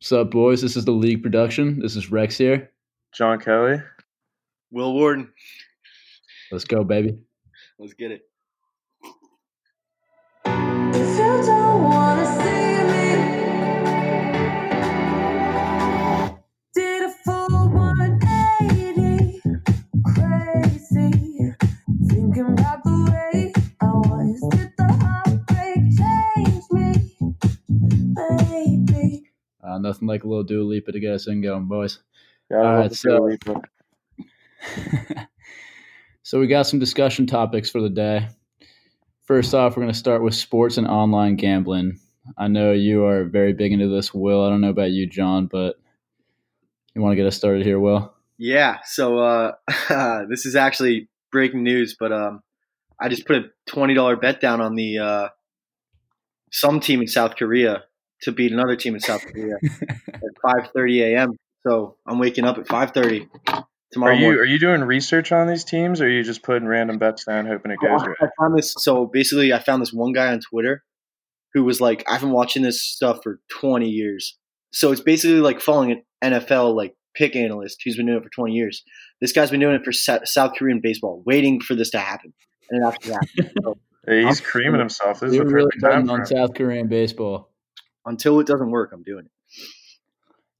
[0.00, 0.62] What's up, boys?
[0.62, 1.80] This is the League production.
[1.80, 2.70] This is Rex here.
[3.12, 3.82] John Kelly.
[4.70, 5.32] Will Warden.
[6.52, 7.18] Let's go, baby.
[7.80, 8.22] Let's get it.
[29.68, 31.98] Uh, nothing like a little Dua Lipa to get us in going, boys.
[32.50, 33.38] Yeah, I All love right, the so-
[36.22, 38.28] so we got some discussion topics for the day.
[39.24, 41.98] First off, we're going to start with sports and online gambling.
[42.38, 44.42] I know you are very big into this, Will.
[44.42, 45.76] I don't know about you, John, but
[46.94, 48.12] you want to get us started here, Will?
[48.38, 48.78] Yeah.
[48.86, 49.52] So uh,
[50.30, 52.42] this is actually breaking news, but um,
[52.98, 55.28] I just put a twenty dollar bet down on the uh,
[56.50, 57.84] some team in South Korea
[58.22, 59.56] to beat another team in South Korea
[60.12, 61.32] at five thirty a.m.
[61.66, 63.28] So I'm waking up at five thirty
[63.92, 64.40] tomorrow Are you morning.
[64.40, 67.46] are you doing research on these teams, or are you just putting random bets down,
[67.46, 68.16] hoping it goes I right?
[68.22, 68.74] I found this.
[68.78, 70.82] So basically, I found this one guy on Twitter
[71.54, 74.36] who was like, "I've been watching this stuff for 20 years."
[74.72, 78.30] So it's basically like following an NFL like pick analyst who's been doing it for
[78.30, 78.82] 20 years.
[79.20, 82.32] This guy's been doing it for South Korean baseball, waiting for this to happen,
[82.70, 83.52] and it actually happened.
[83.64, 85.20] So Hey, he's I'm- creaming himself.
[85.20, 86.24] This is You're really perfect time on.
[86.26, 87.47] South Korean baseball.
[88.06, 89.30] Until it doesn't work, I'm doing it.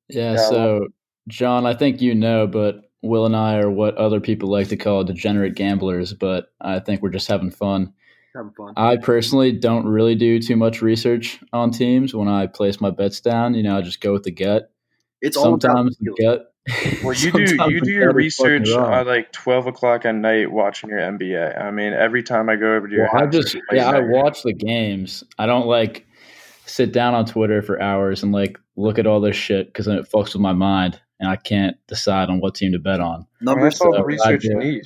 [0.09, 0.87] Yeah, Yeah, um so
[1.29, 4.77] John, I think you know, but Will and I are what other people like to
[4.77, 7.93] call degenerate gamblers, but I think we're just having fun.
[8.35, 8.75] Having fun.
[8.77, 13.21] I personally don't really do too much research on teams when I place my bets
[13.21, 13.55] down.
[13.55, 14.73] You know, I just go with the gut.
[15.21, 16.37] It's all about Sometimes the the feel.
[16.39, 16.55] gut.
[17.03, 20.15] Well, you do you do your gut is fucking research at like twelve o'clock at
[20.15, 21.61] night watching your NBA.
[21.61, 24.01] I mean, every time I go over to your Well, I house, just yeah, I
[24.01, 25.25] watch the games.
[25.39, 26.07] I don't like
[26.69, 29.99] sit down on Twitter for hours and like look at all this shit because then
[29.99, 33.15] it fucks with my mind and I can't decide on what team to bet on.
[33.15, 33.75] I mean, Numbers.
[33.75, 34.85] that's all the research you need.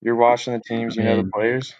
[0.00, 1.74] You're watching the teams, you know the players.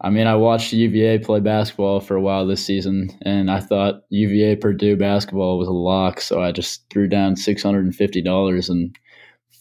[0.00, 4.02] I mean, I watched UVA play basketball for a while this season, and I thought
[4.10, 8.20] UVA Purdue basketball was a lock, so I just threw down six hundred and fifty
[8.20, 8.96] dollars and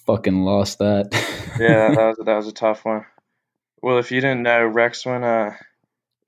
[0.06, 1.10] fucking lost that.
[1.60, 3.06] Yeah, that was that was a tough one.
[3.82, 5.52] Well, if you didn't know, Rex went uh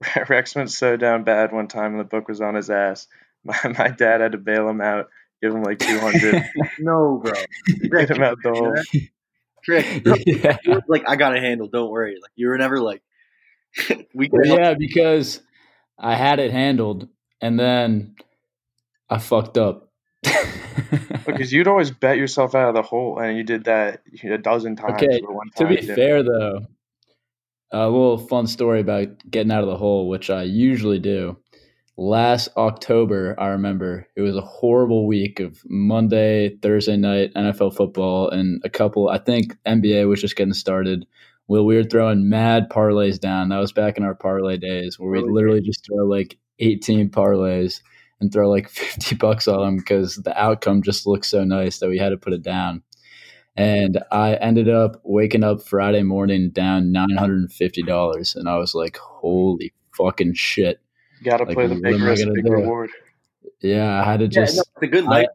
[0.29, 3.07] Rex went so down bad one time, and the book was on his ass.
[3.43, 5.07] My my dad had to bail him out,
[5.41, 6.43] give him like two hundred,
[6.79, 7.33] no, bro.
[7.89, 8.75] get him out the hole.
[9.63, 9.85] Trick.
[10.25, 10.57] yeah.
[10.89, 11.71] Like I got it handled.
[11.71, 12.17] Don't worry.
[12.21, 13.03] Like you were never like
[14.13, 15.41] we can help yeah, because
[15.97, 17.07] I had it handled,
[17.39, 18.15] and then
[19.09, 19.91] I fucked up.
[21.25, 24.75] Because you'd always bet yourself out of the hole, and you did that a dozen
[24.75, 25.01] times.
[25.01, 26.65] Okay, but one to be fair, though,
[27.71, 31.37] a little fun story about getting out of the hole, which I usually do.
[31.99, 38.29] Last October, I remember it was a horrible week of Monday, Thursday night NFL football,
[38.29, 39.09] and a couple.
[39.09, 41.07] I think NBA was just getting started.
[41.47, 43.49] Well, we were throwing mad parlays down.
[43.49, 47.81] That was back in our parlay days, where we literally just throw like 18 parlays
[48.19, 51.89] and throw like 50 bucks on them because the outcome just looked so nice that
[51.89, 52.83] we had to put it down.
[53.57, 58.35] And I ended up waking up Friday morning down $950.
[58.35, 60.79] And I was like, holy fucking shit.
[61.23, 62.51] Got to Like, play the what big risk, big do?
[62.51, 62.91] reward.
[63.61, 64.57] Yeah, I had to Yeah, just.
[64.57, 65.29] no, it's a good I, night.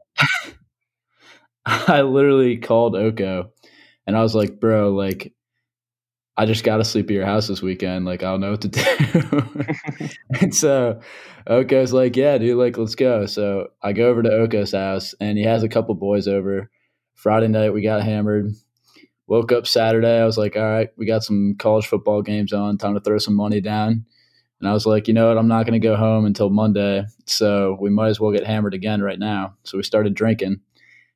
[1.67, 3.51] I literally called Oko
[4.07, 5.33] and I was like, bro, like,
[6.37, 8.05] I just got to sleep at your house this weekend.
[8.07, 10.09] Like, I don't know what to do.
[10.41, 11.01] and so
[11.47, 13.27] Oko's like, yeah, dude, like, let's go.
[13.27, 16.71] So I go over to Oko's house and he has a couple boys over.
[17.15, 18.53] Friday night, we got hammered.
[19.27, 20.21] Woke up Saturday.
[20.21, 22.77] I was like, all right, we got some college football games on.
[22.77, 24.05] Time to throw some money down.
[24.61, 25.39] And I was like, you know what?
[25.39, 27.05] I'm not going to go home until Monday.
[27.27, 29.55] So we might as well get hammered again right now.
[29.65, 30.61] So we started drinking.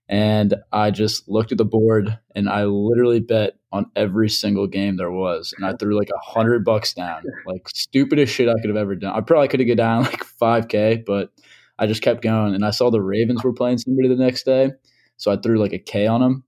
[0.09, 4.97] And I just looked at the board and I literally bet on every single game
[4.97, 5.53] there was.
[5.56, 8.95] And I threw like a hundred bucks down, like stupidest shit I could have ever
[8.95, 9.15] done.
[9.15, 11.31] I probably could have got down like 5K, but
[11.79, 12.55] I just kept going.
[12.55, 14.70] And I saw the Ravens were playing somebody the next day.
[15.17, 16.45] So I threw like a K on them.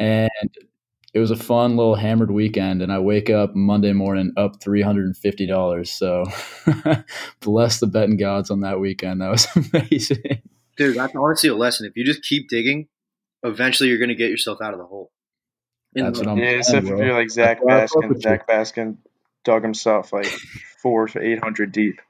[0.00, 0.30] And
[1.14, 2.82] it was a fun little hammered weekend.
[2.82, 5.86] And I wake up Monday morning up $350.
[5.86, 6.24] So
[7.40, 9.20] bless the betting gods on that weekend.
[9.20, 10.42] That was amazing.
[10.76, 11.86] Dude, that's honestly a lesson.
[11.86, 12.88] If you just keep digging,
[13.42, 15.10] eventually you're gonna get yourself out of the hole.
[15.94, 18.04] In That's the- what I'm Yeah, saying, except if you're like Zach why I fuck
[18.04, 18.20] Baskin.
[18.20, 18.96] Zach Baskin
[19.44, 20.26] dug himself like
[20.82, 22.00] four to eight hundred deep.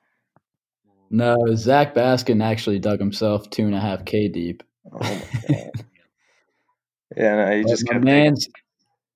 [1.11, 4.62] No, Zach Baskin actually dug himself two and a half K deep.
[4.93, 5.70] Oh my god.
[7.17, 8.23] Yeah, no, he just my kept digging.
[8.23, 8.49] man's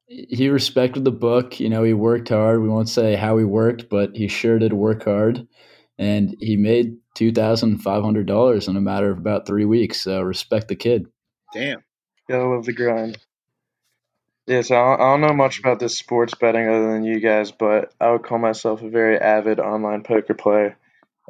[0.08, 1.60] he respected the book.
[1.60, 2.60] You know, he worked hard.
[2.62, 5.46] We won't say how he worked, but he sure did work hard.
[5.98, 10.02] and he made two thousand five hundred dollars in a matter of about three weeks.
[10.02, 11.06] So respect the kid.
[11.52, 11.82] Damn.
[12.28, 13.18] Gotta love the grind.
[14.46, 17.94] Yeah, so I don't, know much about this sports betting other than you guys, but
[18.00, 20.76] I would call myself a very avid online poker player,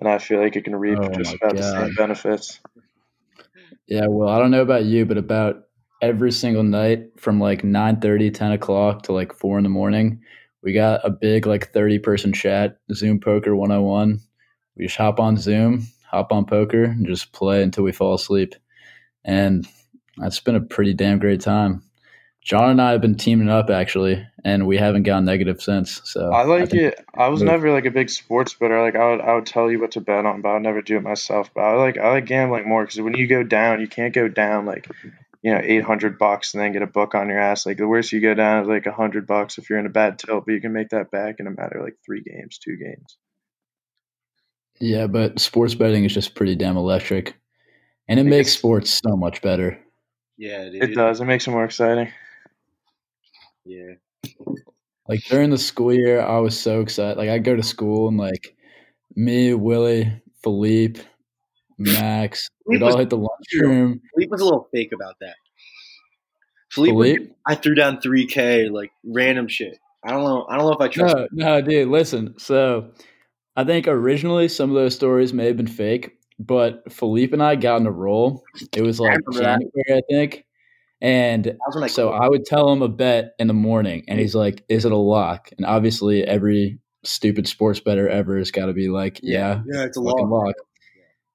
[0.00, 2.58] and I feel like it can reap Oh just my about the same benefits.
[3.92, 5.64] Yeah, well, I don't know about you, but about
[6.00, 10.22] every single night from like 9 30, 10 o'clock to like 4 in the morning,
[10.62, 14.18] we got a big like 30 person chat, Zoom Poker 101.
[14.78, 18.54] We just hop on Zoom, hop on poker, and just play until we fall asleep.
[19.26, 19.68] And
[20.16, 21.82] that's been a pretty damn great time.
[22.44, 26.00] John and I have been teaming up actually, and we haven't gone negative since.
[26.04, 27.04] So I like think- it.
[27.14, 27.50] I was move.
[27.52, 28.80] never like a big sports better.
[28.82, 30.82] Like I would, I would tell you what to bet on, but I would never
[30.82, 31.50] do it myself.
[31.54, 34.26] But I like, I like gambling more because when you go down, you can't go
[34.26, 34.88] down like,
[35.42, 37.64] you know, eight hundred bucks and then get a book on your ass.
[37.64, 39.90] Like the worst you go down is like a hundred bucks if you're in a
[39.90, 42.58] bad tilt, but you can make that back in a matter of like three games,
[42.58, 43.16] two games.
[44.80, 47.36] Yeah, but sports betting is just pretty damn electric,
[48.08, 49.78] and it makes sports so much better.
[50.38, 50.82] Yeah, dude.
[50.82, 51.20] It does.
[51.20, 52.08] It makes it more exciting.
[53.64, 53.94] Yeah.
[55.08, 57.18] Like during the school year, I was so excited.
[57.18, 58.56] Like I'd go to school and like
[59.14, 61.00] me, Willie, Philippe,
[61.78, 64.00] Max, we'd all hit the lunchroom.
[64.14, 65.34] Philippe was a little fake about that.
[66.70, 67.34] Philippe, Philippe?
[67.46, 69.76] I threw down three K, like random shit.
[70.04, 70.46] I don't know.
[70.48, 71.16] I don't know if I trust.
[71.16, 72.34] No, no, dude, listen.
[72.38, 72.92] So
[73.56, 77.56] I think originally some of those stories may have been fake, but Philippe and I
[77.56, 78.42] got in a roll.
[78.72, 79.18] It was like.
[79.32, 80.44] January, I think.
[81.02, 82.10] And I so.
[82.10, 84.96] I would tell him a bet in the morning, and he's like, "Is it a
[84.96, 89.82] lock?" And obviously, every stupid sports better ever has got to be like, "Yeah, yeah,
[89.82, 90.14] it's a law.
[90.14, 90.54] lock."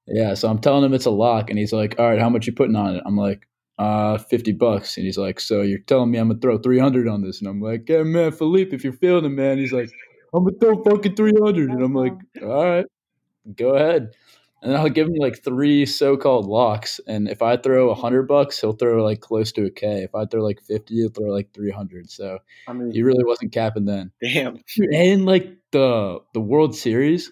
[0.06, 2.46] Yeah, so I'm telling him it's a lock, and he's like, "All right, how much
[2.46, 3.46] you putting on it?" I'm like,
[3.78, 7.06] "Uh, fifty bucks." And he's like, "So you're telling me I'm gonna throw three hundred
[7.06, 9.90] on this?" And I'm like, "Yeah, man, Philippe, if you're feeling it, man." He's like,
[10.32, 11.68] "I'm gonna throw fucking three hundred.
[11.68, 12.86] and I'm like, "All right,
[13.54, 14.14] go ahead."
[14.60, 18.24] And then I'll give him like three so-called locks, and if I throw a hundred
[18.24, 20.02] bucks, he'll throw like close to a K.
[20.02, 22.10] If I throw like fifty, he'll throw like three hundred.
[22.10, 24.10] So I mean, he really wasn't capping then.
[24.20, 24.58] damn.
[24.92, 27.30] And like the the World Series.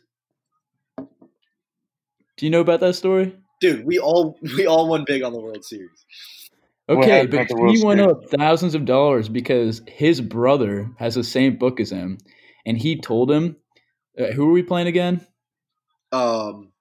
[2.36, 3.34] Do you know about that story?
[3.60, 6.04] Dude, we all we all won big on the World Series.
[6.88, 8.14] Okay, happened but at the he went Series?
[8.14, 12.18] up thousands of dollars because his brother has the same book as him,
[12.64, 13.56] and he told him,
[14.16, 15.26] uh, "Who are we playing again?"
[16.12, 16.72] Um,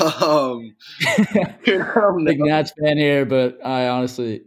[0.00, 0.74] um,
[1.96, 4.42] um Big Nats fan here, but I honestly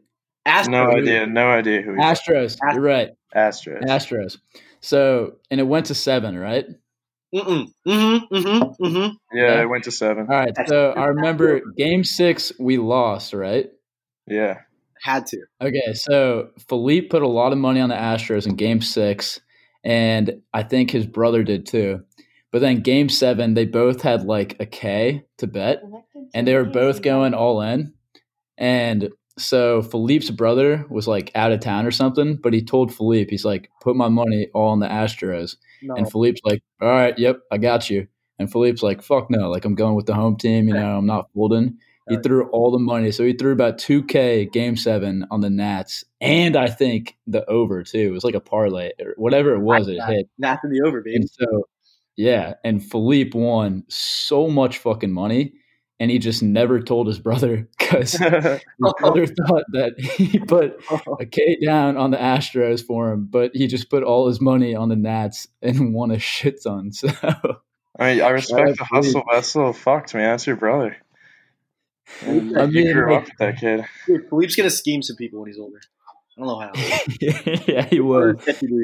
[0.45, 0.69] Astros.
[0.69, 1.25] No idea.
[1.25, 2.57] No idea who he Astros.
[2.73, 3.83] You're right, Astros.
[3.83, 4.37] Astros.
[4.81, 6.65] So, and it went to seven, right?
[7.33, 7.71] Mm-mm.
[7.87, 8.35] Mm-hmm.
[8.35, 8.83] Mm-hmm.
[8.85, 9.37] Mm-hmm.
[9.37, 10.27] Yeah, it went to seven.
[10.29, 10.53] All right.
[10.67, 13.71] So I remember Game Six we lost, right?
[14.27, 14.59] Yeah.
[15.01, 15.41] Had to.
[15.61, 19.41] Okay, so Philippe put a lot of money on the Astros in game six,
[19.83, 22.03] and I think his brother did too.
[22.53, 25.81] But then game seven, they both had like a K to bet,
[26.35, 27.93] and they were both going all in.
[28.59, 29.09] And
[29.39, 33.43] so Philippe's brother was like out of town or something, but he told Philippe, he's
[33.43, 35.55] like, put my money all on the Astros.
[35.81, 35.95] No.
[35.95, 38.07] And Philippe's like, all right, yep, I got you.
[38.37, 41.07] And Philippe's like, fuck no, like I'm going with the home team, you know, I'm
[41.07, 41.79] not folding.
[42.07, 43.11] He threw all the money.
[43.11, 46.03] So he threw about 2K game seven on the Nats.
[46.19, 47.97] And I think the over too.
[47.97, 50.29] It was like a parlay or whatever it was, it hit.
[50.37, 51.15] That's in the over, baby.
[51.15, 51.63] And so,
[52.15, 52.53] yeah.
[52.63, 55.53] And Philippe won so much fucking money.
[55.99, 58.19] And he just never told his brother because his
[58.99, 60.83] brother thought that he put
[61.19, 64.75] a K down on the Astros for him, but he just put all his money
[64.75, 66.91] on the Nats and won a shit ton.
[66.91, 67.07] So
[67.97, 69.07] I mean, I respect the Philippe.
[69.07, 70.31] hustle, but that's a little fucked, man.
[70.31, 70.97] That's your brother.
[72.21, 73.85] And I you mean, grew like- up with that kid.
[74.07, 75.79] Dude, Philippe's gonna scheme some people when he's older.
[76.37, 76.71] I don't know how.
[77.67, 78.35] yeah, he was.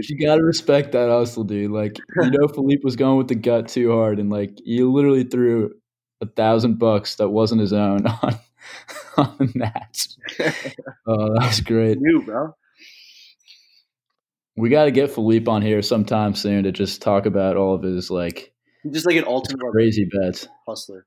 [0.10, 1.72] You gotta respect that hustle, dude.
[1.72, 5.24] Like, you know, Philippe was going with the gut too hard, and like, he literally
[5.24, 5.74] threw
[6.22, 8.40] a thousand bucks that wasn't his own on
[9.18, 10.18] on the Nats.
[11.08, 11.98] Oh, that was great.
[12.00, 12.54] New, bro.
[14.56, 17.82] We got to get Philippe on here sometime soon to just talk about all of
[17.82, 18.54] his like
[18.92, 20.48] just like an ultimate crazy bets.
[20.68, 21.06] hustler.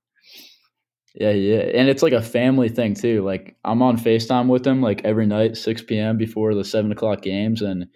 [1.14, 3.22] Yeah, yeah, and it's like a family thing too.
[3.22, 6.16] Like, I'm on Facetime with him like every night, six p.m.
[6.16, 7.88] before the seven o'clock games, and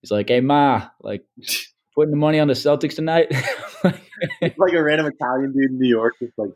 [0.00, 1.24] he's like, "Hey, ma, like."
[1.96, 3.26] Putting the money on the Celtics tonight.
[4.40, 6.52] He's like a random Italian dude in New York just like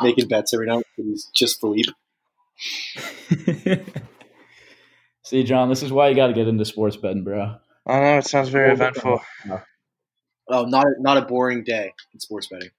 [0.00, 0.84] making bets every night.
[0.96, 1.90] But he's just Philippe.
[5.24, 7.56] See, John, this is why you got to get into sports betting, bro.
[7.86, 9.20] I know it sounds very eventful.
[10.48, 12.70] Oh, not a, not a boring day in sports betting.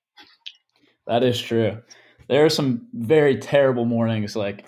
[1.08, 1.82] That is true.
[2.30, 4.36] There are some very terrible mornings.
[4.36, 4.66] Like,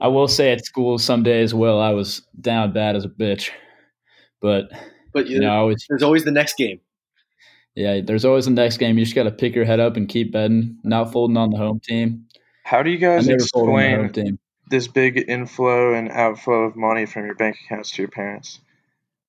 [0.00, 3.50] I will say at school, some days, well, I was down bad as a bitch,
[4.40, 4.70] but
[5.12, 6.80] But you know, always, there's always the next game.
[7.74, 8.98] Yeah, there's always the next game.
[8.98, 11.56] You just got to pick your head up and keep betting, not folding on the
[11.56, 12.26] home team.
[12.64, 14.38] How do you guys never fold on the home explain team.
[14.68, 18.60] this big inflow and outflow of money from your bank accounts to your parents?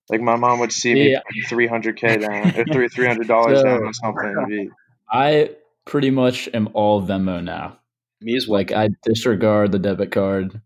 [0.09, 1.19] Like my mom would see me Yeah.
[1.47, 4.71] three hundred k down, or three three hundred dollars down or something.
[5.11, 5.51] I
[5.89, 7.79] pretty much am all Venmo now.
[8.22, 8.60] Me as well.
[8.60, 10.62] Like I disregard the debit card.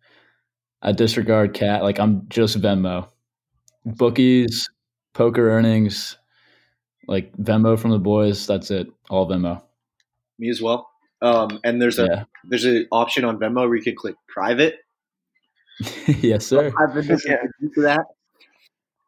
[0.82, 1.82] I disregard cat.
[1.82, 3.08] Like I'm just Venmo.
[3.86, 4.70] Bookies,
[5.14, 6.18] poker earnings,
[7.08, 8.46] like Venmo from the boys.
[8.46, 8.88] That's it.
[9.10, 9.62] All Venmo.
[10.38, 10.90] Me as well.
[11.22, 12.24] Um, and there's a Yeah.
[12.44, 14.76] there's an option on Venmo where you can click private.
[16.08, 16.72] yes, sir.
[16.78, 17.38] I've been Yeah.
[17.76, 18.06] to that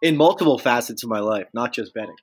[0.02, 2.16] in multiple facets of my life, not just betting.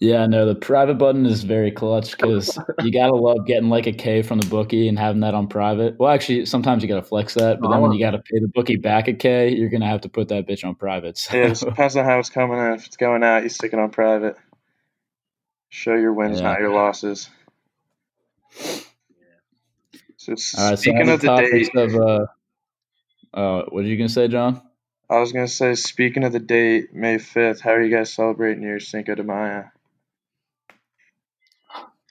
[0.00, 3.92] Yeah, no, the private button is very clutch because you gotta love getting like a
[3.92, 5.98] K from the bookie and having that on private.
[5.98, 8.76] Well, actually, sometimes you gotta flex that, but then when you gotta pay the bookie
[8.76, 11.18] back a K, you're gonna have to put that bitch on private.
[11.18, 11.36] So.
[11.36, 12.72] Yeah, it depends on how it's coming in.
[12.72, 14.36] If it's going out, you stick it on private.
[15.68, 16.44] Show your wins, Yeah.
[16.44, 17.28] not your losses.
[20.16, 20.78] So All right.
[20.78, 22.26] Speaking on of the the topics date, of uh,
[23.34, 24.62] uh, what are you gonna say, John?
[25.10, 28.62] I was gonna say, speaking of the date, May fifth, how are you guys celebrating
[28.62, 29.70] your Cinco de Mayo?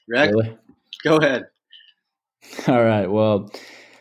[0.09, 0.57] Really?
[1.03, 1.43] go ahead.
[2.67, 3.07] All right.
[3.07, 3.51] Well,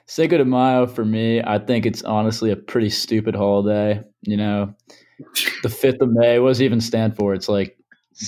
[0.07, 4.03] Cinco de Mayo for me, I think it's honestly a pretty stupid holiday.
[4.23, 4.75] You know,
[5.63, 6.39] the fifth of May.
[6.39, 7.35] What does it even stand for?
[7.35, 7.79] It's like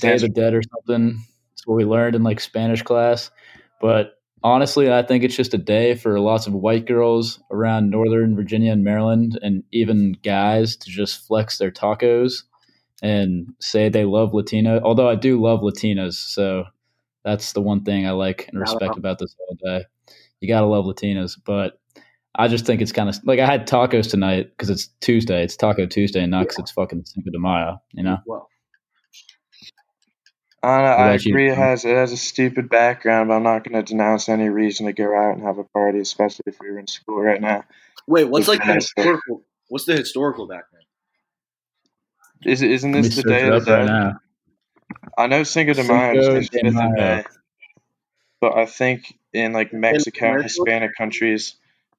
[0.00, 1.18] Day of the Dead or something.
[1.52, 3.30] It's what we learned in like Spanish class.
[3.80, 8.36] But honestly, I think it's just a day for lots of white girls around Northern
[8.36, 12.42] Virginia and Maryland, and even guys to just flex their tacos
[13.02, 14.80] and say they love Latino.
[14.80, 16.64] Although I do love Latinas, so
[17.24, 19.84] that's the one thing I like and respect about this whole day.
[20.40, 21.78] You gotta love Latinas, but
[22.34, 25.42] I just think it's kind of like I had tacos tonight because it's Tuesday.
[25.42, 27.82] It's Taco Tuesday, not because it's fucking Cinco de Mayo.
[27.92, 28.18] You know.
[28.24, 28.48] Well,
[30.62, 31.50] I, know, I about you, agree.
[31.50, 34.86] It has it has a stupid background, but I'm not going to denounce any reason
[34.86, 37.64] to go out and have a party, especially if we were in school right now.
[38.06, 39.42] wait, what's like the historical?
[39.68, 40.84] What's the historical background?
[42.44, 44.20] Is it isn't this the day of up the right now.
[45.16, 46.90] I know Cinco de Mayo Cinco the de fifth Mayo.
[46.90, 47.24] May,
[48.40, 51.56] but I think in like Mexico and Hispanic countries,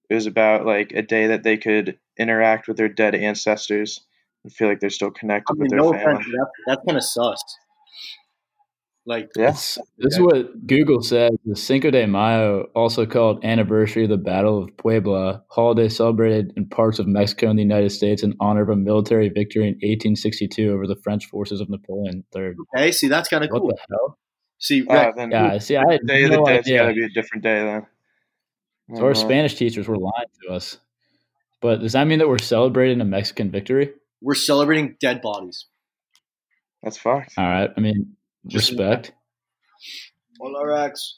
[0.10, 4.02] it was about like a day that they could interact with their dead ancestors
[4.44, 6.04] and feel like they're still connected I mean, with their no family.
[6.04, 7.58] offense, but that's that's kind of sus.
[9.06, 11.32] Like, Yeah, It's, this is what Google says.
[11.46, 16.68] The Cinco de Mayo, also called Anniversary of the Battle of Puebla, holiday celebrated in
[16.70, 20.72] parts of Mexico and the United States in honor of a military victory in 1862
[20.72, 22.54] over the French forces of Napoleon III.
[22.76, 23.62] okay, see, that's kind of cool.
[23.62, 23.80] What cool.
[23.90, 24.18] the hell?
[24.60, 26.94] See, uh, Rex, then Yeah, see, I had Day of no the Dead's got to
[26.94, 27.88] be a different day then.
[28.98, 30.78] So our Uh, Spanish teachers were lying to us.
[31.62, 33.94] But does that mean that we're celebrating a Mexican victory?
[34.24, 35.66] we're celebrating dead bodies.
[36.84, 37.34] That's fucked.
[37.40, 37.72] All right.
[37.76, 38.08] I mean, Just-
[38.46, 39.14] respect.
[40.40, 41.16] Hola, Rex.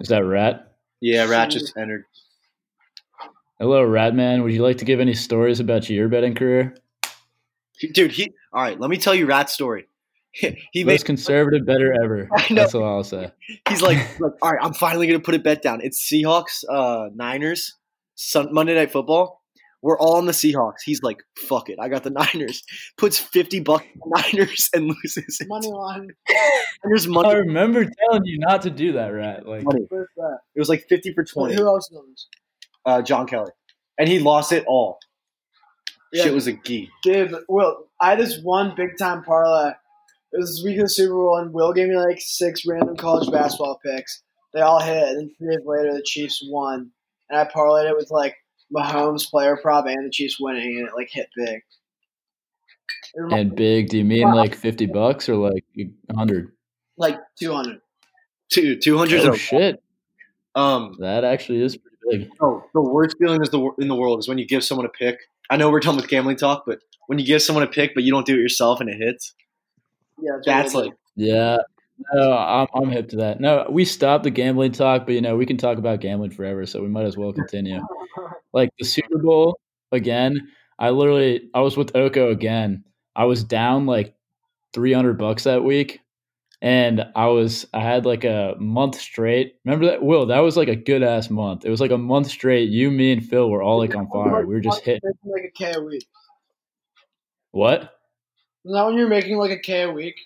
[0.00, 0.74] Is that Rat?
[1.00, 2.04] Yeah, Rat just entered.
[3.58, 4.42] Hello, Rat Man.
[4.42, 6.76] Would you like to give any stories about your betting career?
[7.92, 8.78] Dude, he all right.
[8.78, 9.86] Let me tell you Rat's story.
[10.32, 12.28] he made Most conservative better ever.
[12.50, 13.30] That's all I'll say.
[13.68, 15.80] he's like, like, all right, I'm finally gonna put a bet down.
[15.82, 17.74] It's Seahawks, uh, Niners,
[18.14, 19.42] Sun- Monday Night Football.
[19.86, 20.82] We're all on the Seahawks.
[20.84, 22.64] He's like, fuck it, I got the Niners.
[22.98, 25.46] Puts fifty bucks on the Niners and loses it.
[25.48, 26.08] Money line.
[26.84, 27.34] Niners I money.
[27.36, 29.46] remember telling you not to do that, Rat.
[29.46, 29.86] Like, money.
[29.88, 31.54] It was like fifty for twenty.
[31.54, 32.26] who else knows?
[32.84, 33.52] Uh, John Kelly,
[33.96, 34.98] and he lost it all.
[36.12, 36.24] Yeah.
[36.24, 36.90] Shit was a gee.
[37.04, 39.70] Dude, Will, I had this one big time parlay.
[40.32, 42.96] It was this week of the Super Bowl, and Will gave me like six random
[42.96, 44.20] college basketball picks.
[44.52, 46.90] They all hit, and then three days later, the Chiefs won.
[47.30, 48.34] And I parlayed it with like
[48.74, 51.60] Mahomes player prop and the Chiefs winning, and it like hit big.
[53.14, 55.64] And big, do you mean like 50 bucks or like
[56.06, 56.52] 100?
[56.98, 57.80] like 200.
[58.50, 59.20] Two two hundred.
[59.26, 59.82] Oh, shit.
[60.54, 62.30] Um, That actually is pretty big.
[62.40, 64.86] oh, the worst feeling is the wor- in the world is when you give someone
[64.86, 65.18] a pick.
[65.50, 68.04] I know we're done with gambling talk, but when you give someone a pick but
[68.04, 69.34] you don't do it yourself and it hits,
[70.22, 71.56] Yeah, that's really like Yeah.
[72.12, 73.40] No, I'm, I'm hip to that.
[73.40, 76.66] No, we stopped the gambling talk, but you know, we can talk about gambling forever,
[76.66, 77.80] so we might as well continue.
[78.52, 79.58] like the Super Bowl
[79.92, 80.48] again,
[80.78, 82.84] I literally I was with Oko again.
[83.14, 84.14] I was down like
[84.74, 86.00] 300 bucks that week
[86.62, 89.56] and I was I had like a month straight.
[89.64, 91.64] Remember that Will, that was like a good ass month.
[91.64, 92.70] It was like a month straight.
[92.70, 94.46] You, me and Phil were all like on fire.
[94.46, 96.06] We were just hitting like a K a week.
[97.50, 97.82] what?
[98.64, 100.16] Is that when you're making like a K a week?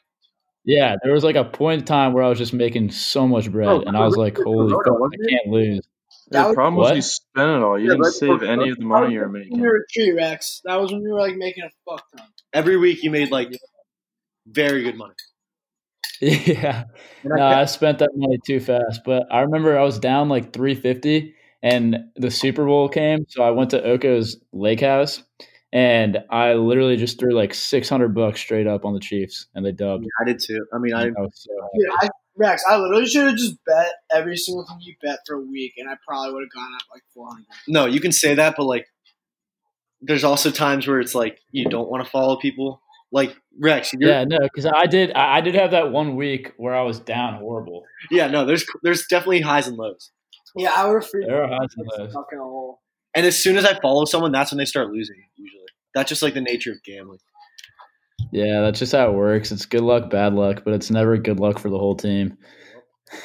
[0.64, 3.50] Yeah, there was like a point in time where I was just making so much
[3.50, 5.86] bread, Oh, and I was like, "Holy fuck, I can't lose."
[6.32, 6.96] That the problem was What?
[6.96, 7.78] you spent it all.
[7.78, 9.52] You Yeah, didn't save any of the money you were making.
[9.52, 12.04] When you were a tree Rex, that was when you were like making a fuck
[12.16, 12.26] ton.
[12.52, 13.50] every week you made like
[14.46, 15.14] Very good money.
[16.20, 16.84] Yeah.
[17.24, 19.00] I No, I spent that money too fast.
[19.04, 23.24] But I remember I was down like 350 and the Super Bowl came.
[23.28, 25.22] So I went to Oko's lake house
[25.72, 29.72] and I literally just threw like 600 bucks straight up on the Chiefs and they
[29.72, 30.06] dubbed.
[30.20, 30.64] I did too.
[30.72, 31.50] I mean, I I was so.
[31.78, 35.36] Dude, I, Rex, I literally should have just bet every single thing you bet for
[35.36, 37.44] a week, and I probably would have gone up like 400.
[37.68, 38.86] no, you can say that, but like,
[40.00, 42.80] there's also times where it's like you don't want to follow people.
[43.12, 45.12] Like Rex, you're, Yeah, no, because I did.
[45.14, 47.82] I I did have that one week where I was down horrible.
[48.10, 50.12] yeah, no, there's there's definitely highs and lows.
[50.56, 52.10] Yeah, I would have freaked There are highs and lows.
[52.12, 52.80] stuck hole.
[53.14, 55.16] And as soon as I follow someone, that's when they start losing.
[55.36, 55.59] Usually,
[55.94, 57.18] that's just like the nature of gambling.
[58.32, 59.50] Yeah, that's just how it works.
[59.50, 62.36] It's good luck, bad luck, but it's never good luck for the whole team.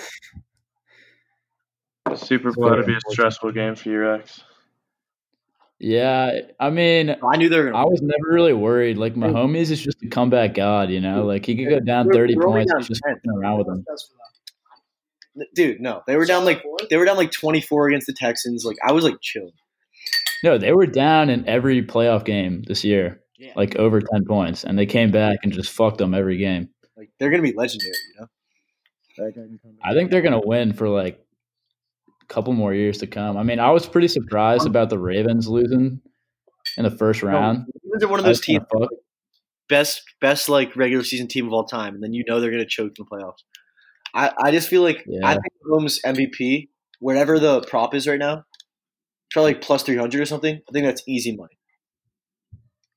[2.16, 4.42] Super Bowl to be a stressful game for you, Rex.
[5.80, 7.90] Yeah, I mean, I knew they were I gonna.
[7.90, 8.98] was never really worried.
[8.98, 11.26] Like Mahomes is just a comeback god, you know.
[11.26, 13.16] Like he could go down We're- thirty we're points, down just 10.
[13.16, 13.84] fucking around with them.
[13.88, 15.48] That's for them.
[15.54, 18.64] Dude, no, they were down like they were down like 24 against the Texans.
[18.64, 19.52] Like I was like chill.
[20.44, 23.54] No, they were down in every playoff game this year, Yeah.
[23.56, 26.70] like over ten points, and they came back and just fucked them every game.
[26.98, 28.28] Like they're gonna be legendary, you know.
[29.18, 29.82] That guy can come back.
[29.90, 31.20] I think they're gonna win for like
[32.22, 33.38] a couple more years to come.
[33.38, 36.02] I mean, I was pretty surprised about the Ravens losing
[36.78, 37.66] in the first round.
[37.84, 38.66] Ravens are one of those teams,
[39.70, 42.66] best best like regular season team of all time, and then you know they're gonna
[42.66, 43.44] choke in the playoffs.
[44.14, 45.28] I, I just feel like Yeah.
[45.28, 48.46] I think Mahomes MVP, whatever the prop is right now,
[49.32, 50.56] probably like plus three hundred or something.
[50.56, 51.58] I think that's easy money.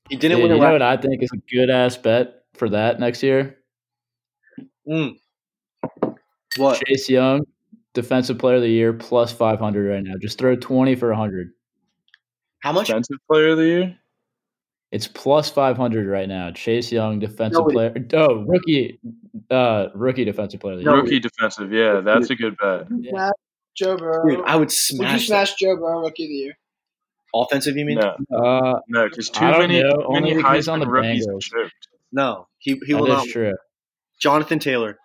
[0.09, 2.45] He didn't Dude, win a you know what I think is a good ass bet
[2.55, 3.59] for that next year?
[4.89, 5.19] Mm.
[6.57, 6.83] What?
[6.87, 7.43] Chase Young,
[7.93, 10.15] defensive player of the year, plus five hundred right now.
[10.21, 11.51] Just throw twenty for hundred.
[12.61, 12.89] How much?
[12.89, 13.99] Defensive Player of the Year.
[14.91, 16.51] It's plus five hundred right now.
[16.51, 17.95] Chase Young, defensive No, player.
[18.15, 18.99] Oh, rookie,
[19.51, 20.95] uh, rookie defensive player No.
[20.95, 21.73] Rookie defensive.
[21.73, 22.87] Yeah, that's a good bet.
[22.99, 23.31] Yeah.
[23.79, 24.29] Smash Joe Burrow.
[24.37, 25.59] Dude, I would Would you smash that.
[25.59, 26.59] Joe Burrow rookie of the year?
[27.35, 27.77] offensive.
[27.77, 27.99] You mean?
[27.99, 30.81] No, Uh, no, because too I don't many, know, too only many because he's on
[30.81, 31.43] the rookies Bengals.
[31.43, 31.89] choked.
[32.11, 33.27] No, he he that will is not.
[33.29, 33.55] true.
[34.21, 34.99] Jonathan Taylor.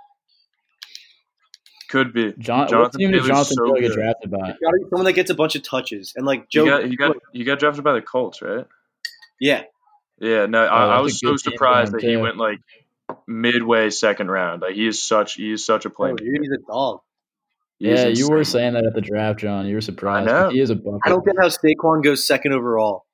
[1.89, 2.33] Could be.
[2.39, 4.39] John, what team did Jonathan so Taylor get drafted by?
[4.39, 4.57] Got
[4.89, 6.63] someone that gets a bunch of touches and like Joe.
[6.63, 8.65] You got, you got, you got drafted by the Colts, right?
[9.39, 9.63] yeah,
[10.19, 10.45] Yeah.
[10.47, 12.59] No, Oh, I, I was so surprised that he went like
[13.27, 14.61] midway second round.
[14.63, 17.01] Like he is such, he is such a oh, he's a dog.
[17.83, 19.65] He is Yeah, you were saying that at the draft, John.
[19.67, 20.29] You were surprised.
[20.29, 20.49] I know.
[20.51, 21.01] He is a bucket.
[21.03, 23.05] I don't get how Saquon goes second overall,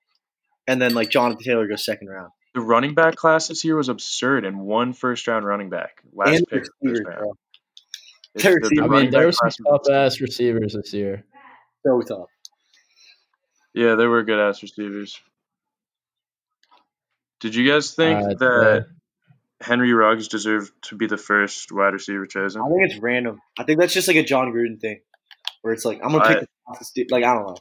[0.68, 2.30] and then like Jonathan Taylor goes second round.
[2.54, 6.38] The running back class this year was absurd, and one first round running back last
[6.38, 6.60] and pick.
[6.82, 7.20] receivers, First round.
[7.20, 7.32] bro.
[8.36, 8.82] It's Their the- the.
[8.82, 9.96] I running mean, there back were some class was tough insane.
[9.96, 11.26] ass receivers this year.
[11.86, 12.28] So tough.
[13.74, 15.20] Yeah, they were good ass receivers.
[17.40, 18.86] Did you guys think Uh, that
[19.62, 22.62] Henry Ruggs deserved to be the first wide receiver chosen?
[22.62, 23.40] I think it's random.
[23.58, 25.02] I think that's just like a Jon Gruden thing,
[25.62, 27.12] where it's like I'm gonna pick I- the fastest dude.
[27.12, 27.58] Like I don't know.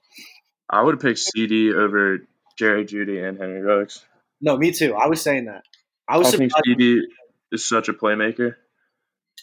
[0.71, 2.19] I would have picked CeeDee over
[2.59, 4.05] Jerry Jeudy and Henry Ruggs.
[4.41, 4.95] No, me too.
[4.95, 5.63] I was saying that.
[6.07, 6.79] I I was think surprised.
[6.79, 6.99] CeeDee
[7.53, 8.55] is such a playmaker.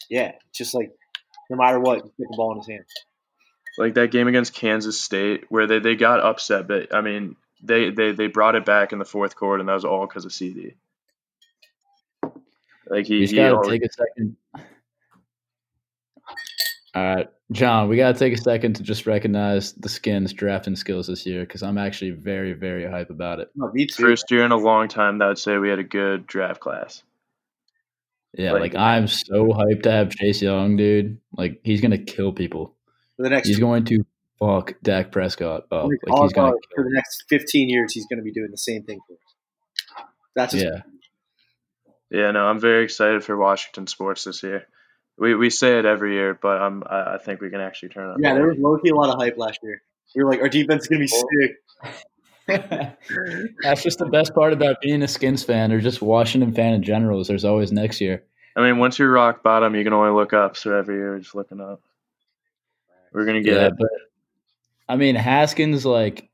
[0.08, 0.92] Yeah, just like
[1.50, 2.84] no matter what, just get the ball in his hand.
[3.78, 7.90] Like that game against Kansas State, where they, they got upset, but I mean, they,
[7.90, 10.30] they, they brought it back in the fourth quarter, and that was all because of
[10.32, 10.74] CeeDee.
[12.88, 14.36] Like You he, just he gotta always- take a second.
[16.94, 21.08] All right, John, we gotta take a second to just recognize the skins drafting skills
[21.08, 23.50] this year because I'm actually very, very hype about it.
[23.54, 24.02] No, me too.
[24.02, 27.02] first year in a long time that would say we had a good draft class.
[28.32, 31.18] Yeah, Like- like I'm so hyped to have Chase Young, dude.
[31.36, 32.74] Like he's gonna kill people.
[33.16, 34.04] for the next He's going to
[34.38, 35.88] fuck Dak Prescott up.
[35.88, 38.58] like, Like he's gonna for the next 15 years, he's going to be doing the
[38.58, 40.04] same thing for us.
[40.34, 40.80] That's just, Yeah.
[42.10, 44.66] Yeah, no, I'm very excited for Washington sports this year.
[45.18, 48.10] We we say it every year, but I'm I, I think we can actually turn
[48.10, 48.16] it.
[48.20, 48.30] yeah.
[48.30, 48.36] on.
[48.36, 49.82] There was low key a lot of hype last year.
[50.14, 51.28] We were like, our defense is going to be oh.
[51.42, 52.96] sick.
[53.62, 56.82] That's just the best part about being a Skins fan or just Washington fan in
[56.82, 58.22] general is there's always next year.
[58.54, 60.56] I mean, once you're rock bottom, you can only look up.
[60.56, 61.82] So every year, we're just looking up.
[63.12, 63.74] We're gonna get Yeah, it.
[63.78, 63.88] but
[64.88, 66.28] I mean Haskins like he-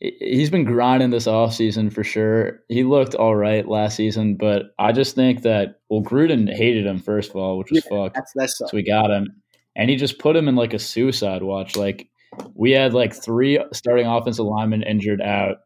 [0.00, 2.60] he's been grinding this offseason for sure.
[2.68, 6.98] He looked all right last season, but I just think that well Gruden hated him
[6.98, 8.14] first of all, which was fucked.
[8.14, 9.42] That's that's So we got him.
[9.76, 11.76] And he just put him in like a suicide watch.
[11.76, 12.08] Like
[12.54, 15.58] we had like three starting offensive linemen injured out.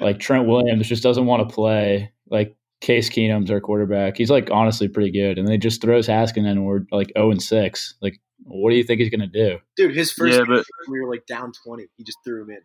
[0.00, 2.12] Like Trent Williams just doesn't want to play.
[2.30, 4.16] Like Case Keenum's our quarterback.
[4.16, 5.38] He's like honestly pretty good.
[5.38, 7.94] And they just throws Haskin in and we're like 0 and 6.
[8.00, 9.58] Like, what do you think he's gonna do?
[9.76, 9.94] dude.
[9.94, 11.86] His first Yeah, game, but we were like down 20.
[11.96, 12.60] He just threw him in.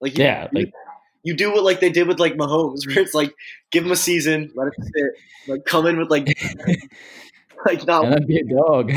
[0.00, 0.72] Like he, Yeah, he, like
[1.22, 3.34] You do what like they did with like Mahomes, where it's like
[3.70, 5.12] give him a season, let him sit,
[5.48, 6.26] like come in with like
[7.66, 8.92] like not and be a dog.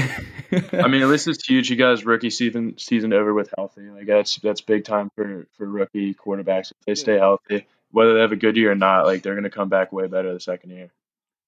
[0.74, 1.70] I mean, at least it's huge.
[1.70, 3.90] You got his rookie season season over with healthy.
[3.90, 6.72] Like that's that's big time for for rookie quarterbacks.
[6.72, 9.50] If they stay healthy, whether they have a good year or not, like they're gonna
[9.50, 10.90] come back way better the second year.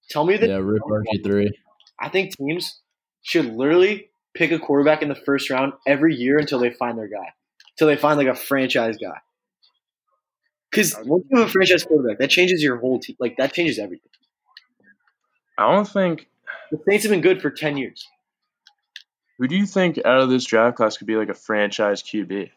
[0.09, 1.51] tell me that yeah, rip RG three.
[1.99, 2.79] I think teams
[3.21, 7.07] should literally pick a quarterback in the first round every year until they find their
[7.07, 7.33] guy.
[7.73, 9.19] Until they find like a franchise guy.
[10.71, 13.17] Because once you have a franchise quarterback, that changes your whole team.
[13.19, 14.09] Like that changes everything.
[15.57, 16.27] I don't think.
[16.71, 18.07] The Saints have been good for ten years.
[19.37, 22.51] Who do you think out of this draft class could be like a franchise QB?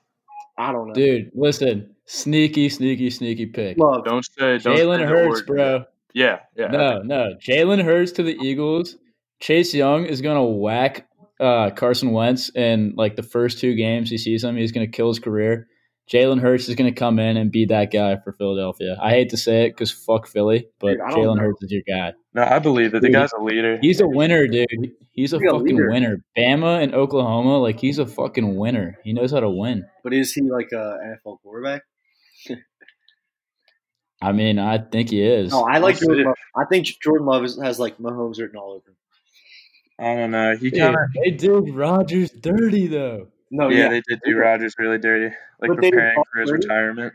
[0.57, 0.95] I don't know.
[0.95, 3.77] Dude, listen, sneaky, sneaky, sneaky pick.
[3.79, 4.05] Love.
[4.05, 5.85] Don't say don't Jalen Hurts, bro.
[6.13, 6.69] Yeah, yeah.
[6.69, 7.35] No, no.
[7.41, 8.97] Jalen Hurts to the Eagles.
[9.41, 11.09] Chase Young is gonna whack
[11.41, 14.57] uh, Carson Wentz in like the first two games he sees him.
[14.57, 15.67] He's gonna kill his career.
[16.11, 18.97] Jalen Hurts is gonna come in and be that guy for Philadelphia.
[19.01, 21.43] I hate to say it because fuck Philly, but Dude, I Jalen know.
[21.43, 22.13] Hurts is your guy.
[22.35, 23.79] No, I believe that The Dude, guy's a leader.
[23.81, 24.67] He's a winner, dude.
[25.13, 25.91] He's a He's fucking leader.
[25.91, 26.25] winner.
[26.37, 28.99] Bama and Oklahoma, like he's a fucking winner.
[29.05, 29.87] He knows how to win.
[30.03, 31.83] But is he like a NFL quarterback?
[34.23, 35.51] I mean, I think he is.
[35.53, 36.27] No, I like Jordan.
[36.27, 36.35] Love.
[36.57, 38.97] I think Jordan Love is, has like Mahomes written all over him.
[39.99, 40.57] I don't know.
[40.57, 41.03] He Dude, kind of.
[41.23, 43.29] they did Rodgers dirty though.
[43.57, 46.67] No, yeah, yeah, they did do Rodgers really dirty, like But preparing for his Brady.
[46.67, 47.15] retirement.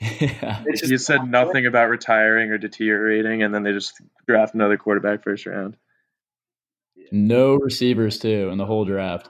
[0.00, 0.62] yeah.
[0.66, 4.76] It's just- He said nothing about retiring or deteriorating, and then they just draft another
[4.78, 5.76] quarterback first round.
[7.12, 9.28] No receivers too in the whole draft.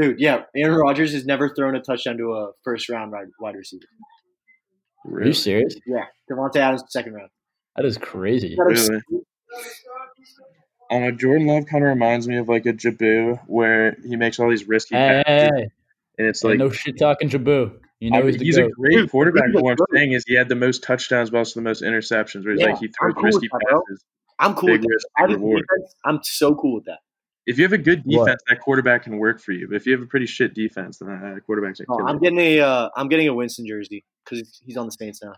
[0.00, 0.20] dude.
[0.20, 3.84] Yeah, Aaron Rodgers has never thrown a touchdown to a first round wide, wide receiver.
[5.04, 5.32] Are you Really?
[5.32, 5.74] serious?
[5.86, 7.30] Yeah, Davante Adams second round.
[7.76, 8.54] That is crazy.
[8.58, 9.00] Really?
[10.90, 11.10] I don't know.
[11.12, 14.66] Jordan Love kind of reminds me of like a Jabu, where he makes all these
[14.66, 15.68] risky Hey, passes, hey,
[16.18, 17.78] and it's like no shit talking Jabu.
[18.00, 19.46] You know I mean, he's he's a great quarterback.
[19.46, 21.82] he's But what I'm saying is he had the most touchdowns, but also the most
[21.82, 22.44] interceptions.
[22.44, 24.04] Where it's Yeah, like he I'm throws cool risky with that, passes,
[24.38, 25.04] I'm cool with that.
[25.16, 25.66] I big think reward.
[25.68, 26.98] defense, I'm so cool with that.
[27.46, 28.26] If you have a good What?
[28.26, 29.68] defense, that quarterback can work for you.
[29.68, 32.18] But if you have a pretty shit defense, then that that quarterback's No, gonna I'm
[32.18, 35.34] getting a uh, I'm getting a Winston jersey because he's on the Saints now.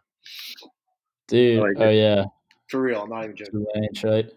[1.29, 1.97] Dude, like oh it.
[1.97, 2.25] yeah.
[2.69, 3.67] For real, I'm not even joking.
[3.67, 4.33] Tulane shite.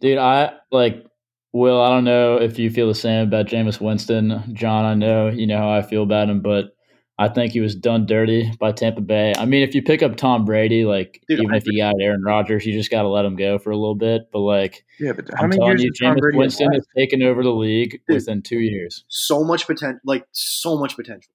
[0.00, 1.06] Dude, I like
[1.52, 4.54] Will, I don't know if you feel the same about Jameis Winston.
[4.54, 6.74] John, I know you know how I feel about him, but
[7.20, 9.32] I think he was done dirty by Tampa Bay.
[9.36, 11.94] I mean, if you pick up Tom Brady, like Dude, even I if you got
[12.00, 14.30] Aaron Rodgers, you just got to let him go for a little bit.
[14.32, 16.72] But like, Yeah, but how I'm many telling years you, did Tom Jameis Brady Winston
[16.72, 18.14] has taken over the league Dude.
[18.14, 19.04] within two years.
[19.08, 21.32] So much potential, like so much potential.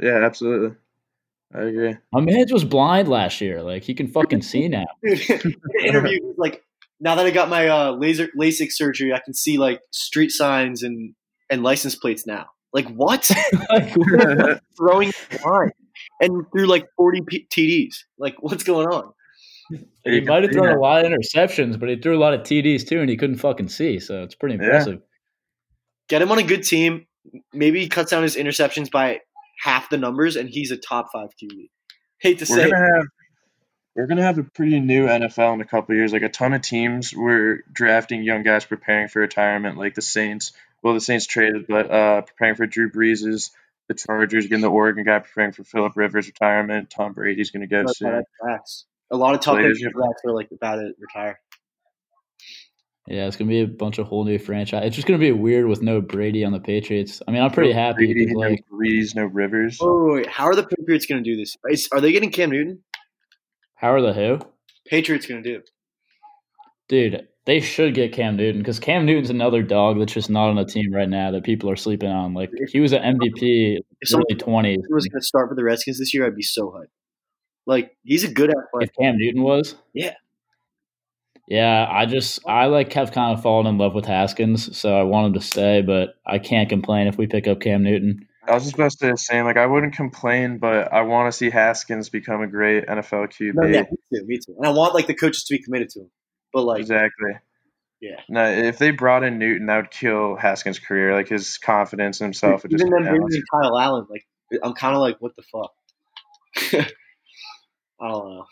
[0.00, 0.76] Yeah, absolutely.
[1.54, 1.96] I agree.
[2.12, 3.62] My man was blind last year.
[3.62, 4.86] Like he can fucking see now.
[5.04, 6.64] Dude, in the interview, like,
[7.00, 10.82] now that I got my uh, laser LASIK surgery, I can see like street signs
[10.82, 11.14] and
[11.50, 12.46] and license plates now.
[12.72, 13.30] Like what?
[13.70, 13.94] like,
[14.76, 15.12] Throwing
[15.44, 15.70] line
[16.20, 17.94] and threw like 40 P- TDs.
[18.18, 19.12] Like what's going on?
[20.04, 22.86] he might have thrown a lot of interceptions, but he threw a lot of TDs
[22.86, 23.98] too, and he couldn't fucking see.
[23.98, 24.64] So it's pretty Yeah.
[24.64, 25.00] impressive.
[26.08, 27.06] Get him on a good team.
[27.54, 29.20] Maybe he cuts down his interceptions by
[29.62, 31.70] half the numbers, and he's a top five QB.
[32.20, 33.06] Hate to We're say, gonna have
[33.96, 36.12] we're gonna have a pretty new NFL in a couple of years.
[36.12, 40.52] Like a ton of teams were drafting young guys preparing for retirement, like the Saints.
[40.82, 43.50] Well, the Saints traded, but uh, preparing for Drew Brees.
[43.86, 46.88] The Chargers getting the Oregon guy preparing for Philip Rivers retirement.
[46.90, 48.24] Tom Brady's gonna go That's soon.
[48.42, 48.58] how.
[49.10, 51.38] A lot of top Players, are like about to retire.
[53.06, 54.84] Yeah, it's gonna be a bunch of whole new franchise.
[54.86, 57.20] It's just gonna be weird with no Brady on the Patriots.
[57.28, 58.06] I mean, I'm pretty No happy.
[58.06, 59.78] Brady, 'cause, no like, Brees, no Rivers.
[59.82, 61.54] Oh, wait, how are the Patriots going to do this?
[61.68, 62.82] Is, are they getting Cam Newton?
[63.74, 64.38] How are the who?
[64.86, 65.62] Patriots going to do.
[66.88, 70.56] Dude, they should get Cam Newton because Cam Newton's another dog that's just not on
[70.56, 72.34] the team right now that people are sleeping on.
[72.34, 74.80] Like he was an MVP If early twenties.
[74.90, 76.88] was to start for the Redskins this year, I'd be so hyped.
[77.66, 78.90] Like he's a good athlete.
[78.90, 80.12] If Cam Newton was, Yeah.
[81.48, 81.86] yeah.
[81.90, 85.28] I just I like have kind of fallen in love with Haskins, so I want
[85.28, 88.26] him to stay, but I can't complain if we pick up Cam Newton.
[88.46, 89.44] I was just about to say the same.
[89.44, 93.52] Like I wouldn't complain, but I want to see Haskins become a great NFL QB.
[93.54, 94.54] No, yeah, me too, me too.
[94.58, 96.10] And I want like the coaches to be committed to him.
[96.52, 97.32] But like, Exactly.
[98.00, 98.20] Yeah.
[98.28, 101.14] No, if they brought in Newton, that would kill Haskins' career.
[101.14, 104.26] Like his confidence in himself would just even them bringing in Kyle Allen, like
[104.62, 105.72] I'm kind of like, what the fuck?
[108.00, 108.46] I don't know.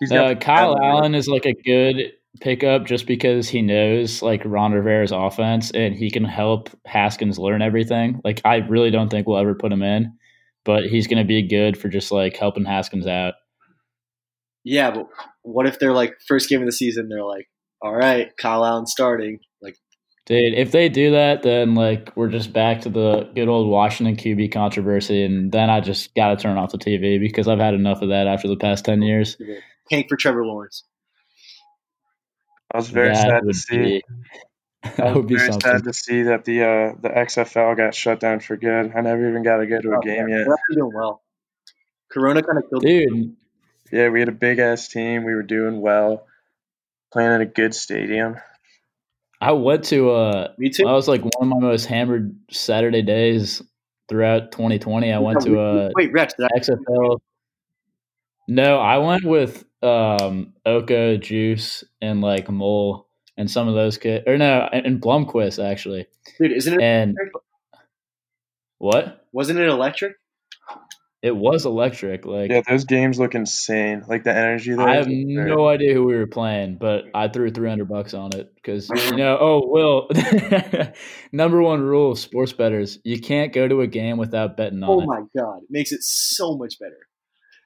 [0.00, 0.84] He's Uh, Kyle talent.
[0.84, 5.94] Allen is like a good pickup just because he knows like Ron Rivera's offense and
[5.94, 8.20] he can help Haskins learn everything.
[8.24, 10.16] Like I really don't think we'll ever put him in,
[10.64, 13.34] but he's going to be good for just like helping Haskins out.
[14.64, 15.08] Yeah, but
[15.42, 17.08] what if they're like first game of the season?
[17.08, 17.48] They're like,
[17.80, 19.40] all right, Kyle Allen starting.
[19.60, 19.76] Like,
[20.26, 24.16] Dude, if they do that, then like we're just back to the good old Washington
[24.16, 27.74] QB controversy, and then I just got to turn off the TV because I've had
[27.74, 29.36] enough of that after the past ten years.
[29.90, 30.84] Tank for Trevor Lawrence.
[32.72, 33.76] I was very That sad to see.
[33.76, 34.02] be-
[34.84, 35.70] I that was would be very something.
[35.70, 38.92] sad to see that the uh, the XFL got shut down for good.
[38.96, 40.46] I never even got to go to a game yet.
[40.46, 41.22] They're doing well.
[42.10, 42.82] Corona kind of killed.
[42.82, 43.36] Dude,
[43.92, 45.24] Yeah, we had a big ass team.
[45.24, 46.26] We were doing well,
[47.12, 48.36] playing in a good stadium.
[49.40, 50.86] I went to uh Me too.
[50.88, 53.62] I was like one of my most hammered Saturday days
[54.08, 55.12] throughout 2020.
[55.12, 57.18] I went to a Wait, Rex, did I, XFL.
[58.48, 64.24] No, I went with um Oko, Juice, and like Mole and some of those kids.
[64.26, 66.06] Or no, and and Blumquist actually.
[66.38, 66.82] dude, isn't it?
[66.82, 67.16] And
[68.78, 69.26] what?
[69.32, 70.16] Wasn't it electric?
[71.22, 72.26] It was electric.
[72.26, 74.04] Like Yeah, those games look insane.
[74.08, 74.88] Like the energy there.
[74.88, 75.46] I have absurd.
[75.48, 79.16] no idea who we were playing, but I threw 300 bucks on it because you
[79.16, 79.38] know.
[79.40, 80.08] Oh, Will,
[81.32, 84.90] number one rule of sports betters: you can't go to a game without betting on
[84.90, 84.92] it.
[84.92, 85.06] Oh it.
[85.06, 86.98] my god, it makes it so much better,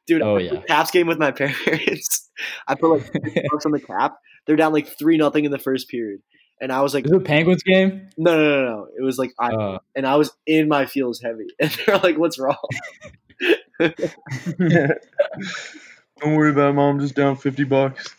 [0.06, 0.22] dude.
[0.22, 0.50] Oh, I yeah.
[0.50, 2.30] played Caps game with my parents.
[2.66, 3.12] I put like
[3.50, 4.16] bucks on the cap.
[4.46, 6.20] They're down like three nothing in the first period,
[6.60, 8.08] and I was like, Is it a Penguins game?
[8.16, 8.86] no, no, no, no.
[8.98, 12.16] It was like I Uh, and I was in my feels heavy, and they're like,
[12.18, 12.56] "What's wrong?"
[16.20, 17.00] Don't worry about it, mom.
[17.00, 18.14] Just down fifty bucks.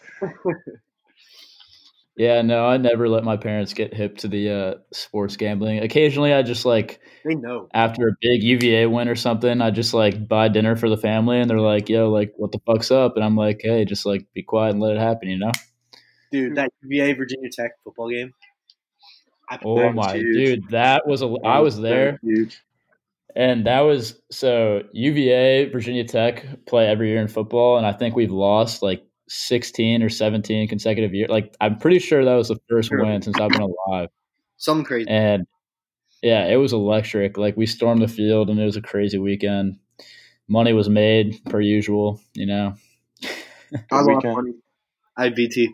[2.17, 5.79] Yeah, no, I never let my parents get hip to the uh, sports gambling.
[5.79, 7.69] Occasionally, I just like They know.
[7.73, 11.39] after a big UVA win or something, I just like buy dinner for the family,
[11.39, 14.25] and they're like, "Yo, like, what the fuck's up?" And I'm like, "Hey, just like
[14.33, 15.51] be quiet and let it happen," you know?
[16.31, 18.33] Dude, that UVA Virginia Tech football game.
[19.49, 20.35] I Oh my huge.
[20.35, 21.27] dude, that was a.
[21.45, 22.19] I was there.
[22.23, 22.61] Huge.
[23.35, 28.15] And that was so UVA, Virginia Tech play every year in football, and I think
[28.15, 31.29] we've lost like 16 or 17 consecutive years.
[31.29, 33.03] Like I'm pretty sure that was the first Sure.
[33.03, 34.09] win since I've been alive.
[34.57, 35.09] Some crazy.
[35.09, 35.45] And
[36.21, 37.37] yeah, it was electric.
[37.37, 39.77] Like we stormed the field and it was a crazy weekend.
[40.47, 42.73] Money was made per usual, you know.
[43.91, 44.33] I lost weekend.
[44.35, 44.53] money.
[45.17, 45.73] I BT.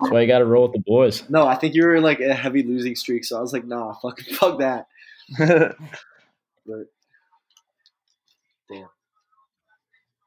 [0.00, 1.22] That's why you got to roll with the boys.
[1.30, 3.64] No, I think you were in like a heavy losing streak, so I was like,
[3.64, 4.86] "Nah, fuck, fuck that."
[6.66, 6.86] But
[8.68, 8.88] damn.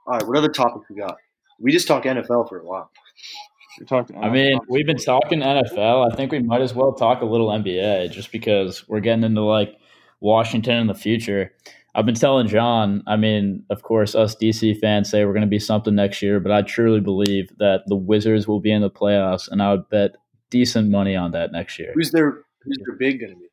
[0.08, 1.18] All right, what other topics we got?
[1.60, 2.92] We just talked NFL for a while.
[3.80, 4.12] We talked.
[4.20, 6.12] I mean, we've been talking NFL.
[6.12, 9.42] I think we might as well talk a little NBA just because we're getting into
[9.42, 9.78] like
[10.20, 11.54] Washington in the future.
[11.96, 15.48] I've been telling John, I mean, of course, us DC fans say we're going to
[15.48, 18.92] be something next year, but I truly believe that the Wizards will be in the
[18.92, 20.12] playoffs, and I would bet
[20.50, 21.92] decent money on that next year.
[21.96, 23.48] Who's their Who's their big gonna be?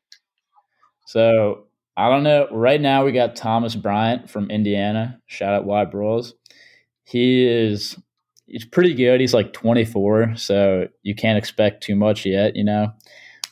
[1.05, 1.65] So
[1.95, 2.47] I don't know.
[2.51, 5.19] Right now, we got Thomas Bryant from Indiana.
[5.25, 6.33] Shout out Y Bros.
[7.07, 7.97] He is
[8.47, 9.21] he's pretty good.
[9.21, 12.91] He's like 24, so you can't expect too much yet, you know.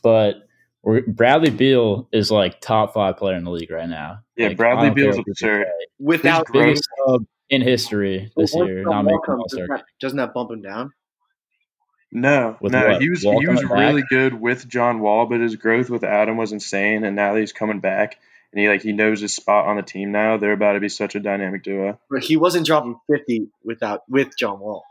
[0.04, 0.48] But
[1.08, 4.20] Bradley Beal is like top five player in the league right now.
[4.36, 5.68] Yeah, Like, Bradley I don't care Beal's what absurd.
[6.00, 8.84] Without biggest sub in history this Once year.
[8.84, 10.92] Not making all doesn't, that, doesn't that bump him down?
[12.12, 13.02] No, With no, what?
[13.02, 14.10] he was Wall he was really back?
[14.10, 17.52] good with John Wall, but his growth with Adam was insane, and now that he's
[17.52, 18.20] coming back
[18.56, 20.88] and he like he knows his spot on the team now, they're about to be
[20.90, 22.00] such a dynamic duo.
[22.10, 24.84] But he wasn't dropping fifty without with John Wall.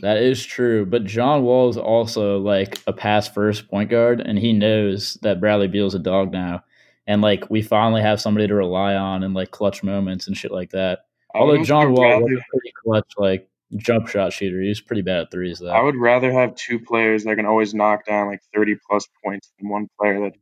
[0.00, 4.38] That is true, but John Wall is also like a pass first point guard, and
[4.38, 6.62] he knows that Bradley Beal's a dog now,
[7.06, 10.52] and like we finally have somebody to rely on in like clutch moments and shit
[10.52, 11.00] like that.
[11.34, 14.80] I Although John Wall was rather- a pretty clutch like jump shot shooter, he was
[14.80, 15.70] pretty bad at threes though.
[15.70, 19.50] I would rather have two players that can always knock down like thirty plus points
[19.58, 20.34] than one player that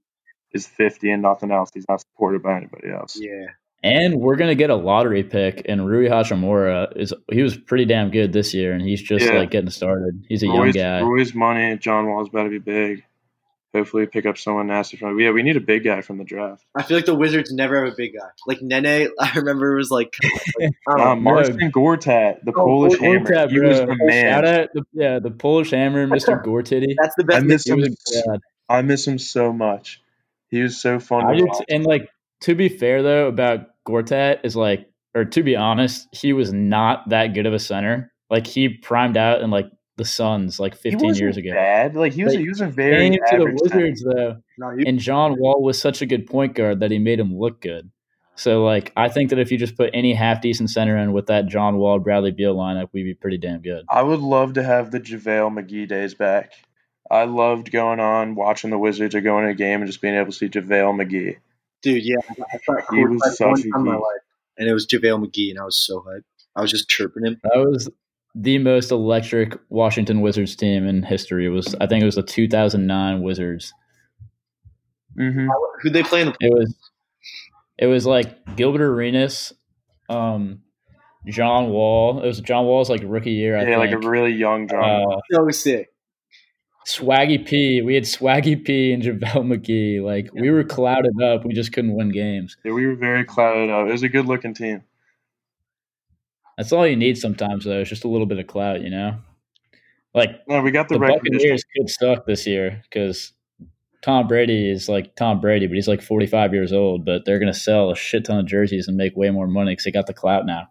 [0.56, 1.70] is fifty and nothing else.
[1.72, 3.16] He's not supported by anybody else.
[3.20, 3.46] Yeah,
[3.84, 8.10] and we're gonna get a lottery pick, and Rui Hachimura is he was pretty damn
[8.10, 9.38] good this year, and he's just Yeah.
[9.38, 10.24] like getting started.
[10.28, 11.00] He's a young Roy's, guy.
[11.02, 11.76] Roy's money.
[11.78, 13.04] John Wall's about to be big.
[13.74, 15.20] Hopefully, pick up someone nasty from.
[15.20, 16.64] Yeah, we need a big guy from the draft.
[16.74, 18.28] I feel like the Wizards never have a big guy.
[18.46, 20.14] Like Nene, I remember was like,
[20.88, 21.10] I.
[21.12, 23.50] Um, Marcin Gortat, the Oh, Polish Gortat, hammer.
[23.50, 24.32] He was the man.
[24.32, 26.42] Shout out, the, yeah, the Polish hammer, Mr.
[26.42, 26.94] Gortitty.
[26.98, 27.42] that's the best.
[27.42, 27.80] I miss him.
[27.80, 28.38] was.
[28.68, 30.00] I miss him so much.
[30.50, 31.26] He was so fun.
[31.26, 31.64] I to did, watch.
[31.68, 32.08] and like
[32.42, 37.08] to be fair though about Gortat is like, or to be honest, he was not
[37.08, 38.12] that good of a center.
[38.30, 41.50] Like he primed out in like the Suns like He 15 wasn't years ago.
[41.52, 41.96] Bad.
[41.96, 42.34] Like he was.
[42.34, 43.76] Like, he was a very Came to the average center.
[43.76, 46.98] Wizards though, No, he, and John Wall was such a good point guard that he
[46.98, 47.90] made him look good.
[48.38, 51.26] So like I think that if you just put any half decent center in with
[51.26, 53.86] that John Wall Bradley Beal lineup, we'd be pretty damn good.
[53.88, 56.52] I would love to have the JaVale McGee days back.
[57.10, 60.14] I loved going on watching the Wizards or going to a game and just being
[60.14, 61.36] able to see JaVale McGee.
[61.82, 64.22] dude, yeah, I thought He was such a time my life,
[64.58, 66.24] and it was JaVale McGee, and I was so hyped.
[66.54, 67.40] I was just chirping him.
[67.42, 67.88] That was
[68.34, 71.46] the most electric Washington Wizards team in history.
[71.46, 73.72] It was I think it was the 2009 Wizards.
[75.18, 75.48] Mm-hmm.
[75.80, 76.76] Who'd they play in the It was
[77.78, 79.52] it was like Gilbert Arenas,
[80.08, 80.60] um,
[81.26, 82.22] John Wall.
[82.22, 83.56] It was John Wall's like rookie year.
[83.56, 83.70] I think.
[83.70, 85.12] Yeah, like a really young John.
[85.12, 85.88] uh, so sick?
[86.86, 87.82] Swaggy P.
[87.82, 90.02] We had Swaggy P and JaVale McGee.
[90.02, 91.44] Like we were clouded up.
[91.44, 92.56] We just couldn't win games.
[92.64, 93.88] yeah, we were very clouded up.
[93.88, 94.84] It was a good looking team.
[96.56, 97.80] That's all you need sometimes, though.
[97.80, 99.18] It's just a little bit of clout, you know.
[100.14, 101.38] Like No, we got the, the recognition.
[101.38, 103.32] Buccaneers could suck this year because
[104.00, 107.04] Tom Brady is like Tom Brady, but he's like 45 years old.
[107.04, 109.72] But they're going to sell a shit ton of jerseys and make way more money
[109.72, 110.68] because they got the clout now.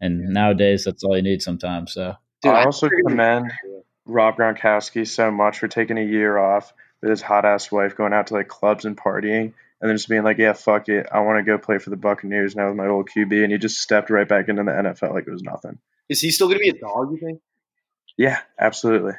[0.00, 1.92] And nowadays, that's all you need sometimes.
[1.92, 3.52] So Dude, I I also commend
[4.10, 8.12] Rob Gronkowski so much for taking a year off with his hot ass wife, going
[8.12, 11.20] out to like clubs and partying, and then just being like, "Yeah, fuck it, I
[11.20, 13.78] want to go play for the Buccaneers now with my old QB," and he just
[13.78, 15.78] stepped right back into the NFL like it was nothing.
[16.08, 17.12] Is he still going to be a dog?
[17.12, 17.40] You think?
[18.16, 19.14] Yeah, absolutely.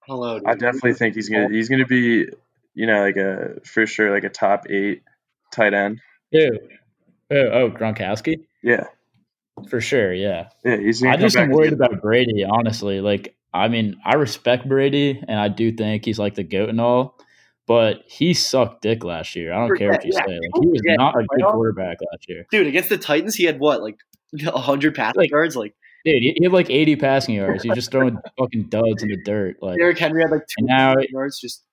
[0.00, 0.38] Hello.
[0.38, 0.48] Dude.
[0.48, 2.26] I definitely think he's gonna he's gonna be,
[2.74, 5.02] you know, like a for sure like a top eight
[5.52, 6.00] tight end.
[6.30, 6.58] Ew.
[7.30, 8.46] Oh, oh, Gronkowski?
[8.62, 8.84] Yeah,
[9.68, 10.48] For sure, yeah.
[10.64, 11.02] yeah, he's.
[11.02, 13.00] Gonna I just am worried worried to Brady, honestly.
[13.00, 16.80] Like, I mean, I respect Brady, and I do think he's like the goat and
[16.80, 17.18] all,
[17.66, 19.52] but he sucked dick last year.
[19.52, 20.32] I don't care what you Yeah, say.
[20.32, 22.46] Like, he was yeah, not a good quarterback last year.
[22.50, 23.96] dude, against the Titans, he had what, like
[24.44, 25.56] hundred passing Like- yards?
[25.56, 27.64] Like Dude, he he had like 80 passing yards.
[27.64, 29.56] He's just throwing fucking duds in the dirt.
[29.60, 31.64] Like, Derrick Henry had like two now- passing yards, just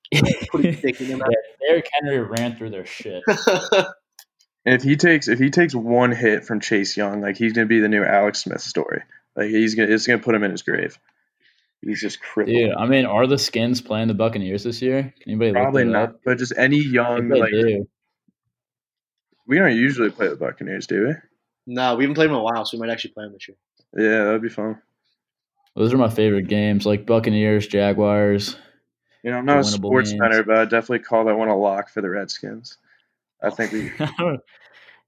[0.51, 1.19] putting dick in him.
[1.19, 3.21] yeah, Derrick Henry ran through their shit.
[4.65, 7.67] And if he takes if he takes one hit from Chase Young, like he's gonna
[7.67, 9.03] be the new Alex Smith story.
[9.35, 10.97] Like he's gonna it's gonna put him in his grave.
[11.81, 12.55] He's just crippled.
[12.55, 15.13] Dude, I mean, are the Skins playing the Buccaneers this year?
[15.19, 16.19] Can anybody Probably look not, up?
[16.23, 17.87] but just any young like do.
[19.47, 21.13] we don't usually play the Buccaneers, do we?
[21.65, 23.47] no, we haven't played them in a while, so we might actually play them this
[23.47, 23.57] year.
[23.95, 24.81] Yeah, that'd be fun.
[25.75, 28.55] Those are my favorite games, like Buccaneers, Jaguars.
[29.23, 30.21] You know, I'm not a sports games.
[30.21, 32.77] center, but I definitely call that one a lock for the Redskins.
[33.41, 33.91] I think we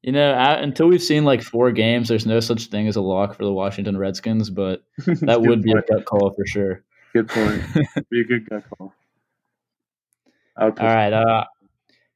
[0.06, 3.02] you know, I, until we've seen like four games, there's no such thing as a
[3.02, 5.88] lock for the Washington Redskins, but that Good would be a point.
[5.88, 6.84] gut call for sure.
[7.12, 7.64] good point.
[8.12, 8.94] be a good gut call.
[10.56, 11.12] I All right.
[11.12, 11.46] Uh,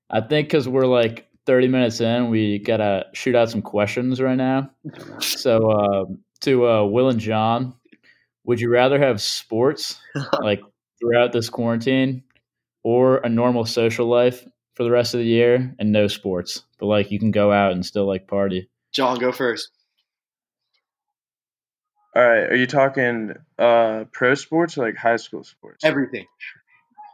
[0.08, 4.21] I think because we're like 30 minutes in, we got to shoot out some questions
[4.21, 4.69] right now.
[5.19, 6.06] So, uh,
[6.41, 7.73] to uh, Will and John,
[8.43, 9.99] would you rather have sports
[10.43, 10.62] like
[10.99, 12.21] throughout this quarantine
[12.84, 14.45] or a normal social life
[14.79, 16.63] for the rest of the year and no sports?
[16.79, 18.69] But like you can go out and still like party.
[18.93, 19.71] John, go first.
[22.15, 25.83] All right, are you talking uh pro sports or like high school sports?
[25.83, 26.25] Everything,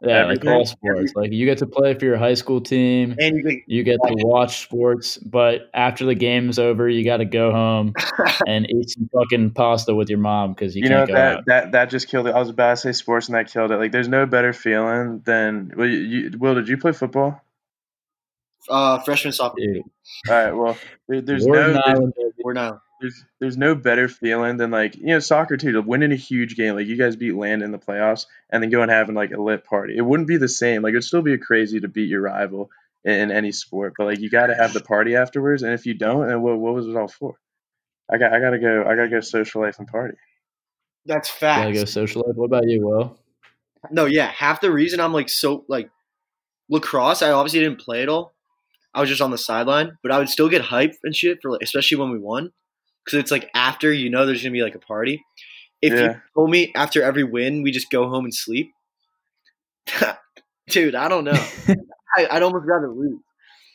[0.04, 0.47] Yeah, Everything?
[0.47, 1.13] like all sports.
[1.15, 3.15] Like you get to play for your high school team.
[3.19, 7.17] and you think You get to watch sports, but after the game's over, you got
[7.17, 7.93] to go home
[8.47, 11.38] and eat some fucking pasta with your mom because you, you know can't go that
[11.38, 11.45] out.
[11.47, 12.36] that that just killed it.
[12.36, 13.78] I was about to say sports and that killed it.
[13.78, 16.54] Like, there's no better feeling than well, you, you, Will.
[16.54, 17.41] Did you play football?
[18.69, 19.65] Uh, freshman sophomore.
[19.65, 19.84] Dude,
[20.30, 20.51] All right.
[20.51, 22.82] Well, there, there's Warden no there's, We're now.
[23.01, 26.56] there's there's no better feeling than like you know soccer too to winning a huge
[26.56, 29.32] game like you guys beat Land in the playoffs and then go and having like
[29.32, 29.95] a lit party.
[29.97, 30.82] It wouldn't be the same.
[30.82, 32.69] Like it'd still be crazy to beat your rival
[33.04, 35.63] in, in any sport, but like you got to have the party afterwards.
[35.63, 37.36] And if you don't, then what what was it all for?
[38.12, 38.84] I got I gotta go.
[38.84, 40.17] I gotta go social life and party.
[41.06, 42.36] That's Gotta go social life.
[42.36, 43.17] What about you, Will?
[43.91, 44.28] No, yeah.
[44.28, 45.89] Half the reason I'm like so like
[46.69, 48.35] lacrosse, I obviously didn't play it all.
[48.96, 51.52] I was just on the sideline, but I would still get hype and shit for
[51.52, 52.52] like, especially when we won,
[53.04, 55.22] because it's like after you know there's gonna be like a party.
[55.82, 56.20] If you Yeah.
[56.34, 58.72] told me after every win we just go home and sleep,
[60.70, 61.34] dude, I don't know.
[62.18, 63.20] I, I'd almost rather lose.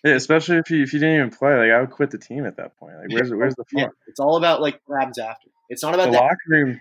[0.02, 2.46] Yeah, especially if you if you didn't even play, like I would quit the team
[2.46, 2.94] at that point.
[2.96, 3.82] Like where's where's the fun?
[3.82, 5.50] Yeah, it's all about like what happens after.
[5.68, 6.22] It's not the about that.
[6.22, 6.80] locker room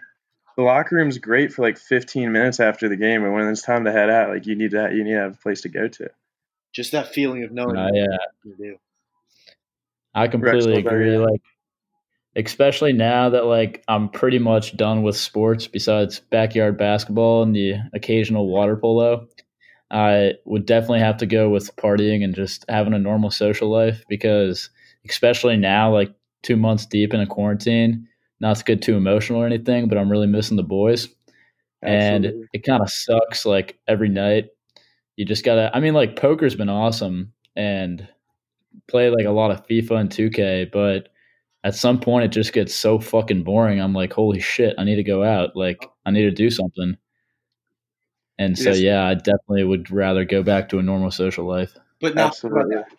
[0.56, 3.86] the locker room's great for like 15 minutes after the game and when it's time
[3.86, 5.88] to head out like you need to you need to have a place to go
[5.88, 6.10] to
[6.74, 8.78] Just that feeling of knowing Uh, yeah, you do.
[10.14, 11.12] I completely what about agree.
[11.14, 11.26] you?
[11.26, 11.42] Like,
[12.36, 17.76] especially now that like I'm pretty much done with sports besides backyard basketball and the
[17.94, 19.28] occasional water polo.
[19.92, 24.04] I would definitely have to go with partying and just having a normal social life
[24.08, 24.70] because,
[25.10, 28.08] especially now, like two months deep in a quarantine,
[28.40, 31.10] not to get too emotional or anything, but I'm really missing the boys.
[31.82, 32.48] and Absolutely.
[32.54, 34.50] it kind of sucks like every night
[35.20, 38.08] you just gotta i mean like poker's been awesome and
[38.88, 41.10] play like a lot of fifa and 2k but
[41.66, 44.96] at some point it just gets so fucking boring i'm like holy shit i need
[44.96, 45.92] to go out like oh.
[46.06, 46.96] i need to do something
[48.38, 48.80] and so Yes.
[48.80, 52.34] yeah i definitely would rather go back to a normal social life But not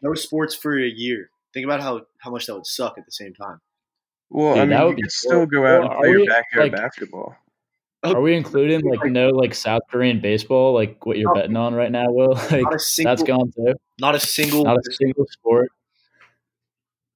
[0.02, 1.30] no sports for a year.
[1.54, 3.60] Think about how how much that would suck at the same time.
[4.28, 5.30] Well, Dude, I that mean, would you be can cool.
[5.30, 7.34] still go out Well, and are play your we, backyard like- basketball.
[8.03, 11.40] Are we including like no like South Korean baseball, like what you're No.
[11.40, 12.34] betting on right now, Will?
[12.51, 13.74] Like single, that's gone too.
[13.98, 14.64] not a single.
[14.64, 15.70] Not a single sport.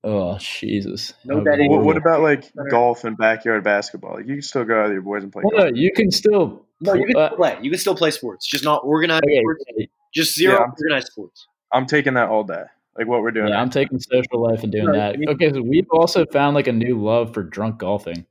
[0.07, 1.15] Oh Jesus!
[1.25, 1.71] No That betting.
[1.71, 4.17] What, what about like golf and backyard basketball?
[4.17, 5.71] Like, you can still go out with your boys and play Well, golf.
[5.73, 6.67] no, you can still.
[6.83, 7.59] no, you can uh, still play.
[7.63, 9.65] You can still play sports, just not organized okay, sports.
[10.13, 11.47] Just zero Yeah, I'm- organized sports.
[11.73, 12.65] I'm taking that all day.
[12.99, 13.49] Like what we're doing.
[13.49, 15.17] yeah, right I'm taking social life and doing No, that.
[15.31, 18.27] Okay, so we've also found like a new love for drunk golfing.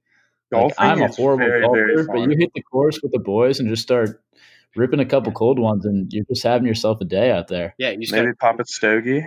[0.52, 3.60] Like, I'm a horrible very, golfer, very but you hit the course with the boys
[3.60, 4.22] and just start
[4.76, 7.74] ripping a couple cold ones, and you're just having yourself a day out there.
[7.78, 9.26] Yeah, you just Maybe got pop a stogie.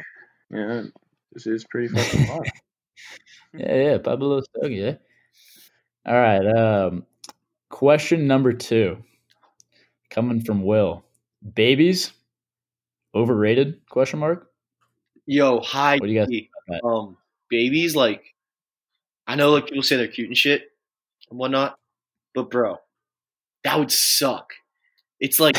[0.51, 0.83] Yeah,
[1.33, 2.43] this is pretty fucking fun.
[3.55, 4.95] Yeah, yeah, Pablo Stogie, yeah.
[6.05, 6.47] All right.
[6.47, 7.07] Um,
[7.71, 8.99] question number two,
[10.11, 11.05] coming from Will:
[11.55, 12.13] Babies
[13.15, 13.81] overrated?
[13.89, 14.51] Question mark.
[15.27, 15.97] yo hi.
[15.97, 17.17] What do you guys think about Um,
[17.49, 18.35] babies like,
[19.27, 20.71] I know like people say they're cute and shit
[21.31, 21.79] and whatnot,
[22.35, 22.79] but bro,
[23.65, 24.53] that would suck.
[25.21, 25.57] It's like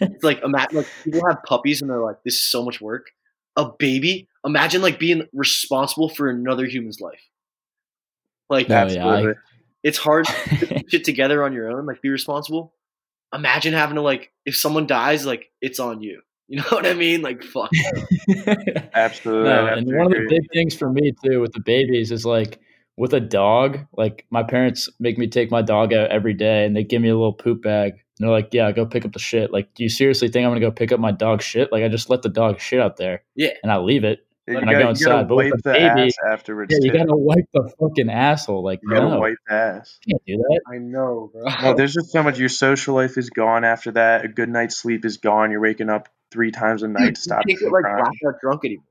[0.00, 3.08] it's like imagine like people have puppies and they're like, this is so much work.
[3.56, 7.20] A baby, imagine like being responsible for another human's life.
[8.50, 9.34] Like No, that's yeah, I-
[9.82, 12.72] it's hard to put shit together on your own, like be responsible.
[13.34, 16.20] Imagine having to like if someone dies, like it's on you.
[16.46, 17.22] You know what I mean?
[17.22, 17.70] Like fuck.
[18.94, 19.48] Absolutely.
[19.48, 22.26] no, I and one of the big things for me too with the babies is
[22.26, 22.60] like
[22.96, 23.80] with a dog.
[23.96, 27.08] Like my parents make me take my dog out every day, and they give me
[27.08, 27.92] a little poop bag.
[27.92, 30.50] And they're like, "Yeah, go pick up the shit." Like, do you seriously think I'm
[30.50, 31.72] gonna go pick up my dog shit?
[31.72, 33.50] Like, I just let the dog shit out there, Yeah.
[33.62, 34.20] and I leave it.
[34.46, 36.14] You when I gotta, go you gotta inside, but with wipe a the baby- ass
[36.30, 36.72] afterwards.
[36.78, 38.62] Yeah, you gotta wipe the fucking asshole.
[38.62, 39.98] Like, You gotta no, wipe the ass.
[40.04, 40.60] you can't do that.
[40.70, 41.42] I know, bro.
[41.62, 42.38] No, there's just so much.
[42.38, 44.26] Your social life is gone after that.
[44.26, 45.50] A good night's sleep is gone.
[45.50, 47.14] You're waking up three times a night.
[47.14, 48.04] To stop you can't get like crying.
[48.22, 48.84] blackout drunk anymore.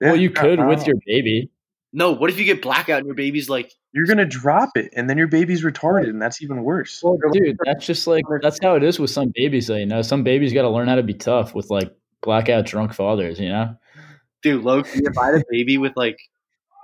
[0.00, 1.50] well, you could with your baby.
[1.96, 5.08] No, what if you get blackout and your baby's like, You're gonna drop it, and
[5.08, 7.00] then your baby's retarded, and that's even worse.
[7.32, 9.68] Dude, that's just like that's how it is with some babies.
[9.68, 12.66] Though, you know, some babies got to learn how to be tough with like blackout
[12.66, 13.38] drunk fathers.
[13.38, 13.76] You know.
[14.42, 16.18] dude, low key, if I had a baby with like,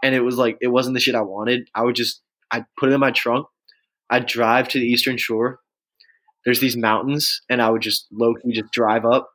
[0.03, 2.89] and it was like, it wasn't the shit I wanted, I would just, I'd put
[2.91, 3.47] it in my trunk,
[4.09, 5.61] I'd drive to the Eastern Shore.
[6.45, 9.29] There's these mountains, and I would just low key just drive up,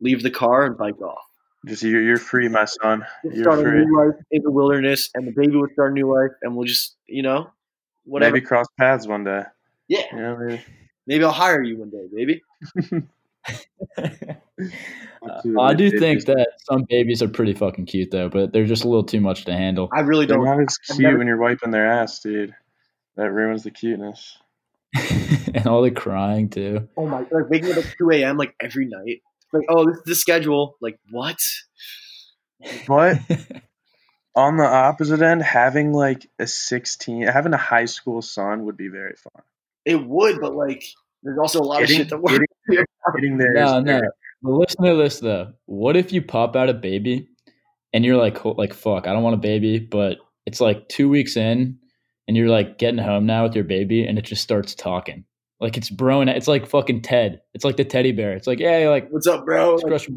[0.00, 1.24] leave the car, and bike off.
[1.64, 3.04] Just you're, you're free, my son.
[3.24, 6.12] You're start a new life in the wilderness, and the baby will start a new
[6.12, 7.50] life, and we'll just, you know,
[8.04, 8.34] whatever.
[8.34, 9.44] Maybe cross paths one day.
[9.88, 10.62] Yeah, You know, maybe.
[11.06, 12.42] maybe I'll hire you one day, baby.
[15.26, 18.84] Uh, I do think that some babies are pretty fucking cute though, but they're just
[18.84, 19.88] a little too much to handle.
[19.92, 20.44] I really they're don't.
[20.44, 22.54] not as I've cute never- when you're wiping their ass, dude.
[23.16, 24.36] That ruins the cuteness.
[25.54, 26.88] and all the crying too.
[26.96, 27.20] Oh my!
[27.30, 28.36] Like waking up at two a.m.
[28.36, 29.22] like every night.
[29.54, 30.76] Like, oh, this is the schedule.
[30.82, 31.38] Like, what?
[32.86, 33.18] But
[34.34, 38.88] on the opposite end, having like a 16, having a high school son would be
[38.88, 39.42] very fun.
[39.84, 40.84] It would, but like,
[41.22, 42.40] there's also a lot Getting, of shit to work.
[42.68, 42.84] getting,
[43.16, 43.84] getting there no, no.
[43.98, 44.08] very-
[44.42, 45.52] But listen to this though.
[45.66, 47.28] What if you pop out a baby
[47.92, 51.36] and you're like, like fuck, I don't want a baby, but it's like two weeks
[51.36, 51.78] in,
[52.26, 55.24] and you're like getting home now with your baby, and it just starts talking.
[55.60, 56.28] Like it's broing.
[56.28, 57.40] It's like fucking Ted.
[57.54, 58.32] It's like the teddy bear.
[58.34, 59.70] It's like, yeah, like What's up, bro?
[59.72, 60.08] let's Like, crush.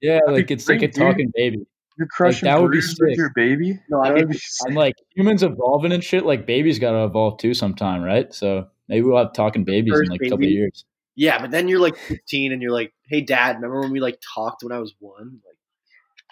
[0.00, 1.02] Yeah, That'd like it's like a great, dude.
[1.02, 1.58] talking baby.
[1.98, 3.16] You're crushing that would be bruises with sick.
[3.18, 3.78] your baby.
[3.90, 4.28] no, I That don't.
[4.28, 8.02] would be And like humans evolving and shit, like babies got to evolve too sometime,
[8.02, 8.32] right?
[8.32, 10.84] So maybe we'll have talking babies in First like a couple of years.
[11.16, 14.20] Yeah, but then you're like 15, and you're like, "Hey, Dad, remember when we like
[14.34, 15.40] talked when I was one?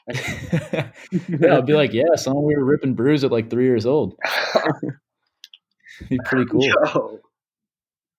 [0.06, 0.16] Like,
[1.40, 4.14] yeah, I'll be like, yeah, son, we were ripping brews at like three years old.
[6.08, 6.62] Be pretty cool.
[6.64, 7.20] yo,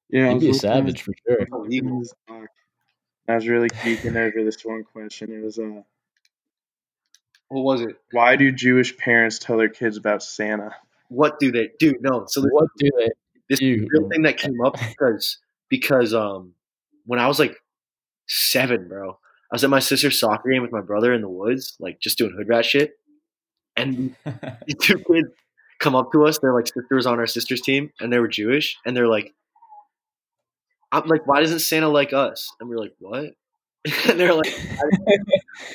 [0.10, 1.41] Yeah, I You'd be a savage for sure.
[1.53, 2.03] unbelievable.
[2.30, 5.32] I was really geeking over this one question.
[5.34, 5.82] It was, uh,
[7.49, 7.95] What was it?
[8.12, 10.72] why do Jewish parents tell their kids about Santa?
[11.10, 11.95] What do they do?
[12.01, 13.10] No, so the What do they
[13.49, 13.88] this do?
[13.91, 15.38] real thing that came up because
[15.70, 16.53] because um
[17.05, 17.58] when I was like
[18.28, 21.76] seven, bro, I was at my sister's soccer game with my brother in the woods,
[21.80, 22.97] like just doing hood rat shit,
[23.78, 24.16] and
[24.66, 25.30] these two kids
[25.80, 26.39] come up to us.
[26.39, 29.34] They're like sisters on our sister's team, and they were Jewish, and they're like,
[30.91, 33.33] "I'm like, why doesn't Santa like us?" And we're like, "What?"
[34.09, 34.53] and they're like,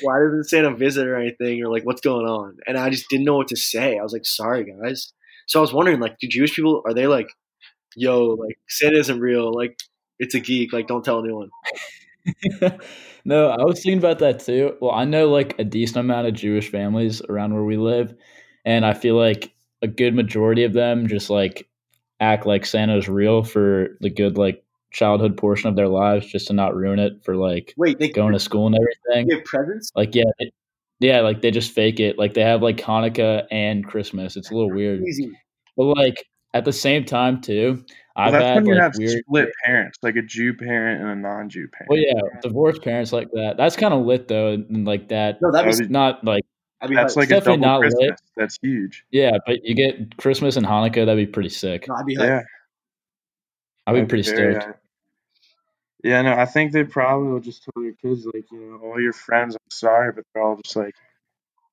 [0.01, 3.25] "Why doesn't Santa visit or anything?" Or like, "What's going on?" And I just didn't
[3.25, 3.97] know what to say.
[3.97, 5.13] I was like, "Sorry, guys."
[5.47, 7.27] So I was wondering, like, do Jewish people are they like,
[7.95, 9.53] "Yo, like Santa isn't real.
[9.53, 9.77] Like,
[10.19, 10.73] it's a geek.
[10.73, 11.49] Like, don't tell anyone."
[13.25, 14.75] no, I was thinking about that too.
[14.81, 18.13] Well, I know like a decent amount of Jewish families around where we live,
[18.65, 21.67] and I feel like a good majority of them just like
[22.19, 24.63] act like Santa's real for the good like
[24.93, 28.33] childhood portion of their lives, just to not ruin it for like Wait, they going
[28.33, 29.27] to school and everything.
[29.27, 29.91] give presents?
[29.95, 30.53] Like yeah, it,
[30.99, 32.17] yeah, like they just fake it.
[32.17, 34.37] Like they have like Hanukkah and Christmas.
[34.37, 35.01] It's a little weird.
[35.01, 35.29] Easy.
[35.75, 37.83] but like at the same time too,
[38.15, 39.23] Well, I've that's had when you like have weird.
[39.27, 41.89] split parents, like a Jew parent and a non-Jew parent.
[41.89, 43.55] Well, yeah, divorced parents like that.
[43.57, 45.41] That's kind of lit though, and like that.
[45.41, 45.81] No, that was.
[45.81, 46.43] Not like
[46.81, 48.21] I mean, That's like, like a definitely double not lit.
[48.37, 49.05] That's huge.
[49.09, 51.05] yeah, but you get Christmas and Hanukkah.
[51.05, 51.87] That'd be pretty sick.
[51.87, 52.41] no, I'd be like, Yeah,
[53.87, 54.67] I'd be I'd pretty very, stoked.
[54.67, 54.73] Uh,
[56.03, 58.99] Yeah, no, I think they probably will just tell their kids like, you know, all
[58.99, 59.55] your friends.
[59.55, 60.95] I'm sorry, but they're all just like,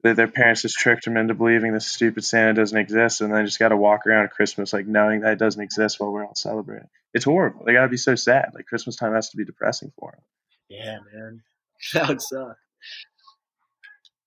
[0.03, 3.43] their, their parents just tricked them into believing this stupid Santa doesn't exist, and they
[3.43, 6.25] just got to walk around at Christmas like knowing that it doesn't exist while we're
[6.25, 6.89] all celebrating.
[7.13, 7.65] It's horrible.
[7.65, 8.53] They got to be so sad.
[8.55, 10.23] Like Christmas time has to be depressing for them.
[10.69, 11.43] yeah, man,
[11.95, 12.57] that would suck.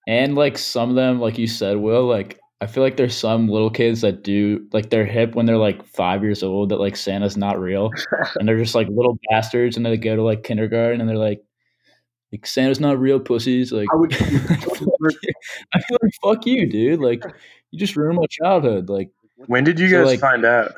[0.06, 3.50] And like some of them, like you said, Will, like I feel like there's some
[3.50, 6.96] little kids that do like they're hip when they're like five years old that like
[6.96, 7.92] Santa's not real,
[8.40, 11.44] and they're just like little bastards, and they go to like kindergarten and they're like,
[12.32, 13.74] like Santa's not real, pussies.
[13.74, 14.14] Like I would.
[15.74, 17.02] I feel like fuck you, dude.
[17.02, 17.24] Like
[17.72, 18.88] you just ruined my childhood.
[18.90, 19.12] Like
[19.48, 20.72] When did you So, guys like- find out?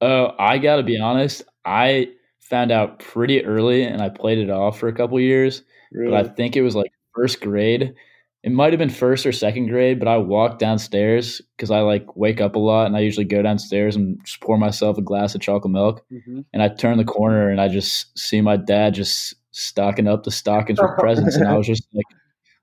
[0.00, 1.42] Oh, I gotta be honest.
[1.64, 5.62] I found out pretty early, and I played it off for a couple years.
[5.92, 7.94] But I think it was like first grade.
[8.42, 9.98] It might have been first or second grade.
[9.98, 13.42] But I walked downstairs because I like wake up a lot, and I usually go
[13.42, 16.02] downstairs and just pour myself a glass of chocolate milk.
[16.10, 16.44] Mhm.
[16.52, 20.30] And I turn the corner, and I just see my dad just stocking up the
[20.30, 22.04] stockings for presents, and I was just like.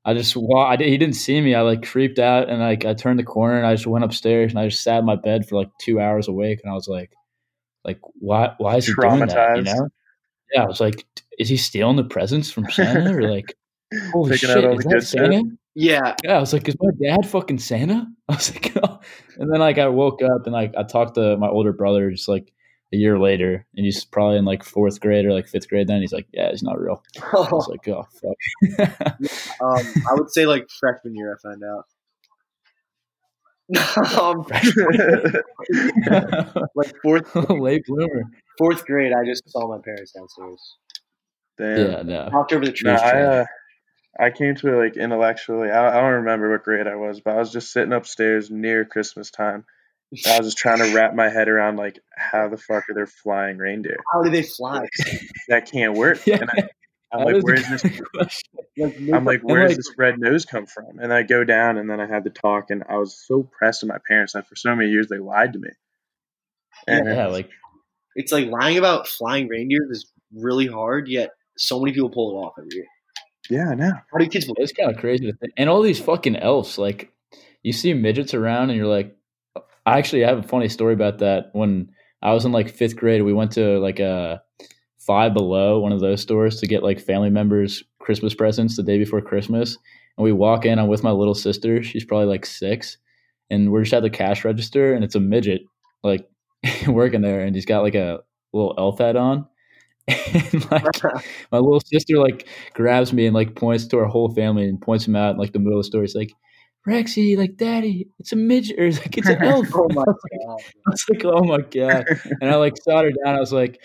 [0.06, 1.54] I just wa- I did, he didn't see me.
[1.54, 4.54] I like creeped out and like I turned the corner and I just went upstairs
[4.54, 6.88] and I just sat in my bed for like two hours awake and I was
[6.88, 7.12] like,
[7.84, 9.58] like why why is he doing that?
[9.58, 9.90] You know?
[10.54, 11.06] Yeah, I was like,
[11.40, 13.54] is he stealing the presents from Santa or like,
[14.14, 15.24] holy Picking shit, out all is the that good stuff.
[15.78, 15.92] Santa?
[16.04, 18.08] Yeah, Yeah, I was like, is my dad fucking Santa?
[18.30, 19.00] I was like, oh.
[19.38, 22.28] and then like I woke up and like I talked to my older brother just
[22.28, 22.52] like
[22.94, 25.88] a year later, and he's probably in like fourth grade or like fifth grade.
[25.88, 27.04] Then he's like, yeah, he's not real.
[27.22, 28.38] I was like, oh fuck.
[29.62, 31.86] um, I would say like freshman year I found out.
[34.18, 34.46] um,
[36.76, 38.24] like fourth Late bloomer.
[38.58, 40.78] fourth grade, I just saw my parents downstairs.
[41.58, 41.78] Damn.
[41.78, 42.30] Yeah, no.
[42.30, 42.90] Knocked over the tree.
[42.90, 43.46] No,
[44.20, 45.70] I, came to it like intellectually.
[45.70, 48.86] I, I don't remember what grade I was, but I was just sitting upstairs near
[48.86, 49.66] Christmas time.
[50.26, 53.08] I was just trying to wrap my head around like how the fuck are there
[53.08, 53.98] flying reindeer?
[54.14, 54.88] How do they fly?
[55.50, 56.26] That can't work.
[56.26, 56.70] Yeah, And I,
[57.14, 57.82] I'm like, where's this?
[57.84, 58.50] good question.
[58.78, 61.00] Like, I'm like, And, where's like- this red nose come from?
[61.00, 63.84] And I go down, and then I had to talk, and I was so pressed
[63.84, 65.70] with my parents that for so many years they lied to me.
[66.88, 67.50] And Yeah, like
[68.16, 72.46] it's like lying about flying reindeer is really hard, yet so many people pull it
[72.46, 72.86] off every year.
[73.50, 73.94] Yeah, I know.
[74.12, 74.64] How do kids believe?
[74.64, 75.54] it's kind of crazy to think.
[75.58, 77.12] And all these fucking elves, like
[77.64, 79.16] you see midgets around, and you're like,
[79.86, 81.50] I actually have a funny story about that.
[81.54, 81.90] When
[82.22, 84.42] I was in like fifth grade, we went to like a
[84.98, 88.98] Five Below, one of those stores, to get like family members Christmas presents the day
[88.98, 89.78] before Christmas.
[90.18, 91.82] And we walk in, I'm with my little sister.
[91.84, 92.98] She's probably like six,
[93.50, 95.62] and we're just at the cash register, and it's a midget
[96.04, 96.28] like
[96.88, 98.20] working there, and he's got like a
[98.52, 99.48] little elf hat on.
[100.54, 101.04] And like
[101.52, 105.08] my little sister like grabs me and like points to our whole family and points
[105.08, 106.06] him out in like the middle of the story.
[106.06, 106.34] It's like,
[106.88, 109.68] Rexy, like daddy, it's a midget or it's like it's an elf.
[109.76, 110.16] oh my god!
[110.86, 112.06] I was like, oh my god.
[112.40, 113.36] And I like sat her down.
[113.36, 113.82] I was like,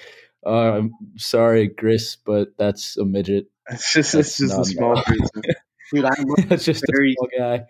[0.46, 3.46] uh, I'm sorry, Gris, but that's a midget.
[3.70, 5.42] It's just That's it's just a small person.
[5.92, 7.64] Dude, I'm That's just Very- a small guy.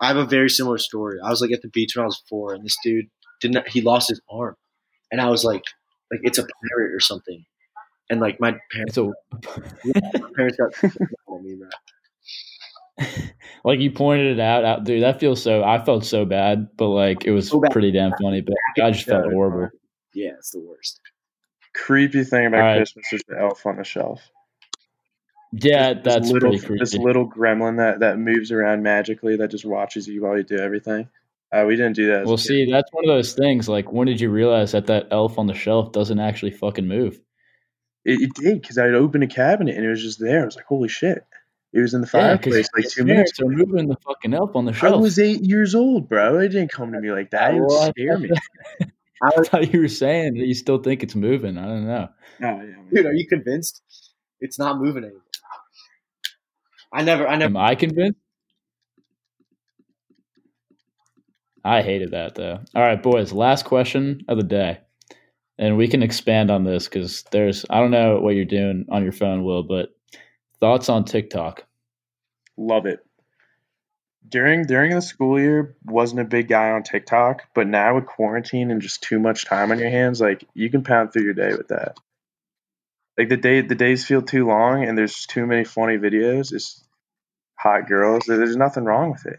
[0.00, 1.18] I have a very similar story.
[1.24, 3.06] I was like at the beach when I was four, and this dude
[3.40, 3.66] didn't.
[3.68, 4.56] He lost his arm,
[5.10, 5.62] and I was like,
[6.10, 7.44] like it's a pirate or something.
[8.10, 8.98] And like my parents, It's
[10.16, 10.92] a my parents got mad
[11.36, 11.68] at me, bro.
[13.64, 15.02] like you pointed it out, out, dude.
[15.02, 15.64] That feels so.
[15.64, 18.40] I felt so bad, but like it was So pretty damn funny.
[18.40, 19.70] But I just felt horrible.
[20.12, 21.00] Yeah, it's the worst.
[21.74, 22.76] Creepy thing about All right.
[22.76, 24.22] Christmas is the elf on the shelf.
[25.52, 26.80] Yeah, This that's little, pretty creepy.
[26.80, 30.58] This little gremlin that, that moves around magically that just watches you while you do
[30.58, 31.08] everything.
[31.52, 32.22] Uh, we didn't do that.
[32.22, 33.68] as Well, see, that's one of those things.
[33.68, 37.20] Like, when did you realize that that elf on the shelf doesn't actually fucking move?
[38.04, 40.42] It, it did because I'd open a cabinet and it was just there.
[40.42, 41.24] I was like, holy shit!
[41.72, 43.32] It was in the Yeah, 'cause fireplace like your two minutes.
[43.38, 44.94] parents are moving the fucking elf on the shelf.
[44.94, 46.38] I was eight years old, bro.
[46.38, 47.54] It didn't come to me like that.
[47.54, 48.30] It would Well, scare me.
[49.22, 51.56] I I thought you were saying that you still think it's moving.
[51.56, 52.08] I don't know.
[52.42, 53.82] Oh, yeah, dude, are you convinced?
[54.40, 55.22] It's not moving anymore.
[56.92, 57.50] I never, I never.
[57.50, 58.18] Am I convinced?
[61.64, 62.60] I hated that though.
[62.74, 63.32] All right, boys.
[63.32, 64.80] Last question of the day,
[65.58, 69.02] and we can expand on this because there's I don't know what you're doing on
[69.02, 69.94] your phone, Will, but
[70.60, 71.64] thoughts on TikTok?
[72.56, 73.00] Love it.
[74.28, 78.70] During during the school year, wasn't a big guy on TikTok, but now with quarantine
[78.70, 81.54] and just too much time on your hands, like you can pound through your day
[81.56, 81.96] with that.
[83.18, 86.52] Like the day the days feel too long and there's too many funny videos.
[86.52, 86.84] It's
[87.58, 88.24] hot girls.
[88.26, 89.38] There's nothing wrong with it.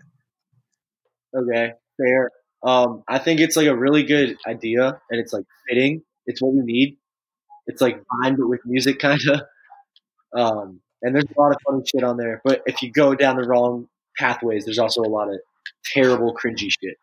[1.36, 2.32] Okay, fair.
[2.66, 6.01] Um, I think it's like a really good idea, and it's like fitting.
[6.26, 6.97] It's what we need.
[7.68, 9.41] It's like Vine, but with music, kind of.
[10.38, 12.41] Um, and there's a lot of funny shit on there.
[12.43, 13.88] But if you go down the wrong
[14.18, 15.39] pathways, there's also a lot of
[15.93, 16.97] terrible, cringy shit.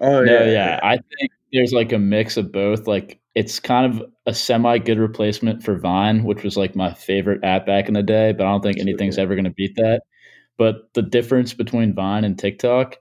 [0.00, 2.86] Oh No, yeah, I think there's like a mix of both.
[2.86, 7.42] Like it's kind of a semi good replacement for Vine, which was like my favorite
[7.44, 10.02] app back in the day, but I don't think anything's ever going to beat that.
[10.56, 12.96] But the difference between Vine and TikTok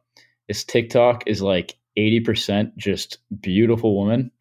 [0.53, 4.31] is TikTok is like 80% just beautiful woman.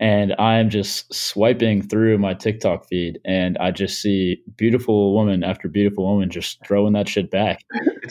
[0.00, 5.42] And I am just swiping through my TikTok feed and I just see beautiful woman
[5.42, 7.60] after beautiful woman just throwing that shit back.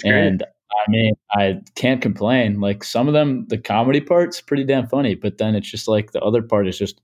[0.03, 2.59] And I mean, I can't complain.
[2.59, 6.11] Like some of them, the comedy part's pretty damn funny, but then it's just like
[6.11, 6.99] the other part is just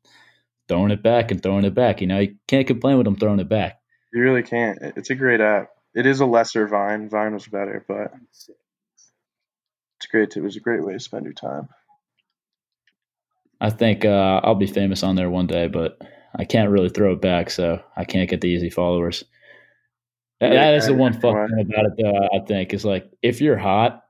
[0.67, 2.01] throwing it back and throwing it back.
[2.01, 3.79] You know, you can't complain with them throwing it back.
[4.11, 4.79] you really can't.
[4.81, 5.69] It's a great app.
[5.93, 7.09] It is a lesser Vine.
[7.09, 8.11] Vine was better, but
[9.99, 10.35] it's great.
[10.37, 11.67] It was a great way to spend your time.
[13.61, 16.01] I think uh, I'll be famous on there one day, but
[16.35, 19.23] I can't really throw it back, so I can't get the easy followers.
[20.39, 22.29] That- that is the one fuck thing about it, though.
[22.33, 24.05] I think is like if you're hot,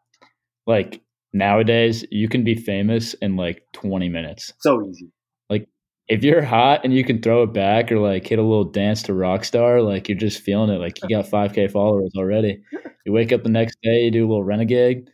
[0.68, 1.02] like
[1.34, 4.54] nowadays, you can be famous in like 20 minutes.
[4.60, 5.12] So easy.
[5.50, 5.68] Like
[6.08, 9.02] if you're hot and you can throw it back or like hit a little dance
[9.04, 10.78] to Rockstar, like you're just feeling it.
[10.80, 12.62] Like you got 5K followers already.
[13.06, 15.10] You wake up the next day, you do a little renegade.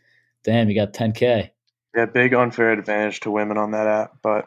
[0.46, 1.50] Damn, you got 10K.
[1.94, 4.46] Yeah, big unfair advantage to women on that app, but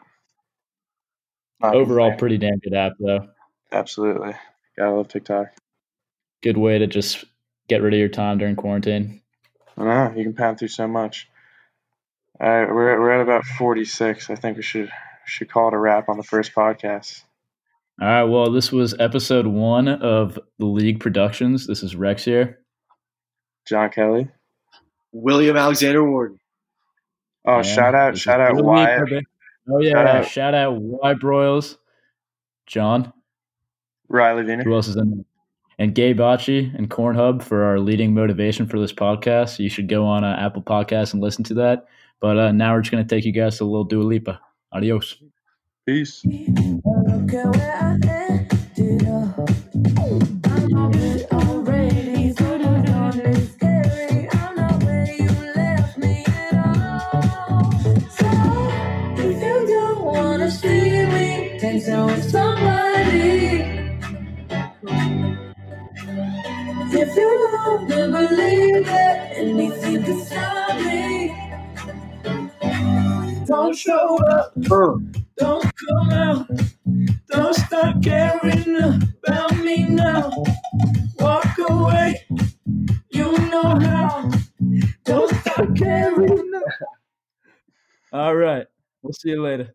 [1.62, 3.28] Overall, pretty damn good app, though.
[3.70, 4.34] absolutely.
[4.78, 5.48] Gotta love TikTok.
[6.42, 7.24] Good way to just
[7.68, 9.20] get rid of your time during quarantine.
[9.76, 11.28] I know you can pound through so much.
[12.40, 14.30] All right, we're we're at about forty six.
[14.30, 14.90] I think we should
[15.26, 17.24] should call it a wrap on the first podcast.
[18.00, 18.24] All right.
[18.24, 21.66] Well, this was episode one of the League Productions.
[21.66, 22.60] This is Rex here.
[23.68, 24.28] John Kelly.
[25.12, 26.38] William Alexander Warden.
[27.44, 29.00] Oh, Man, shout out, this shout out the Wyatt.
[29.08, 29.22] Produ-
[29.72, 30.22] Oh, yeah.
[30.22, 31.76] Shout Shout out- out, Y Broyles.
[32.66, 33.12] John.
[34.08, 34.64] Riley Viner.
[34.64, 35.24] Who else is in there?
[35.78, 39.58] And Gabe Bocci and Corn Hub for our leading motivation for this podcast.
[39.58, 41.86] You should go on uh, Apple Podcasts and listen to that.
[42.20, 44.40] But uh, now we're just going to take you guys to a little Dua Lipa.
[44.72, 45.16] Adios.
[45.86, 46.22] Peace.
[67.00, 71.34] If you don't believe that anything can stop me,
[73.46, 74.52] don't show up.
[75.38, 76.50] Don't come out.
[77.28, 78.76] Don't start caring
[79.26, 80.30] about me now.
[81.20, 82.26] Walk away.
[83.10, 84.30] You know how.
[85.04, 86.52] Don't start caring.
[88.12, 88.66] All right.
[89.02, 89.74] We'll see you later.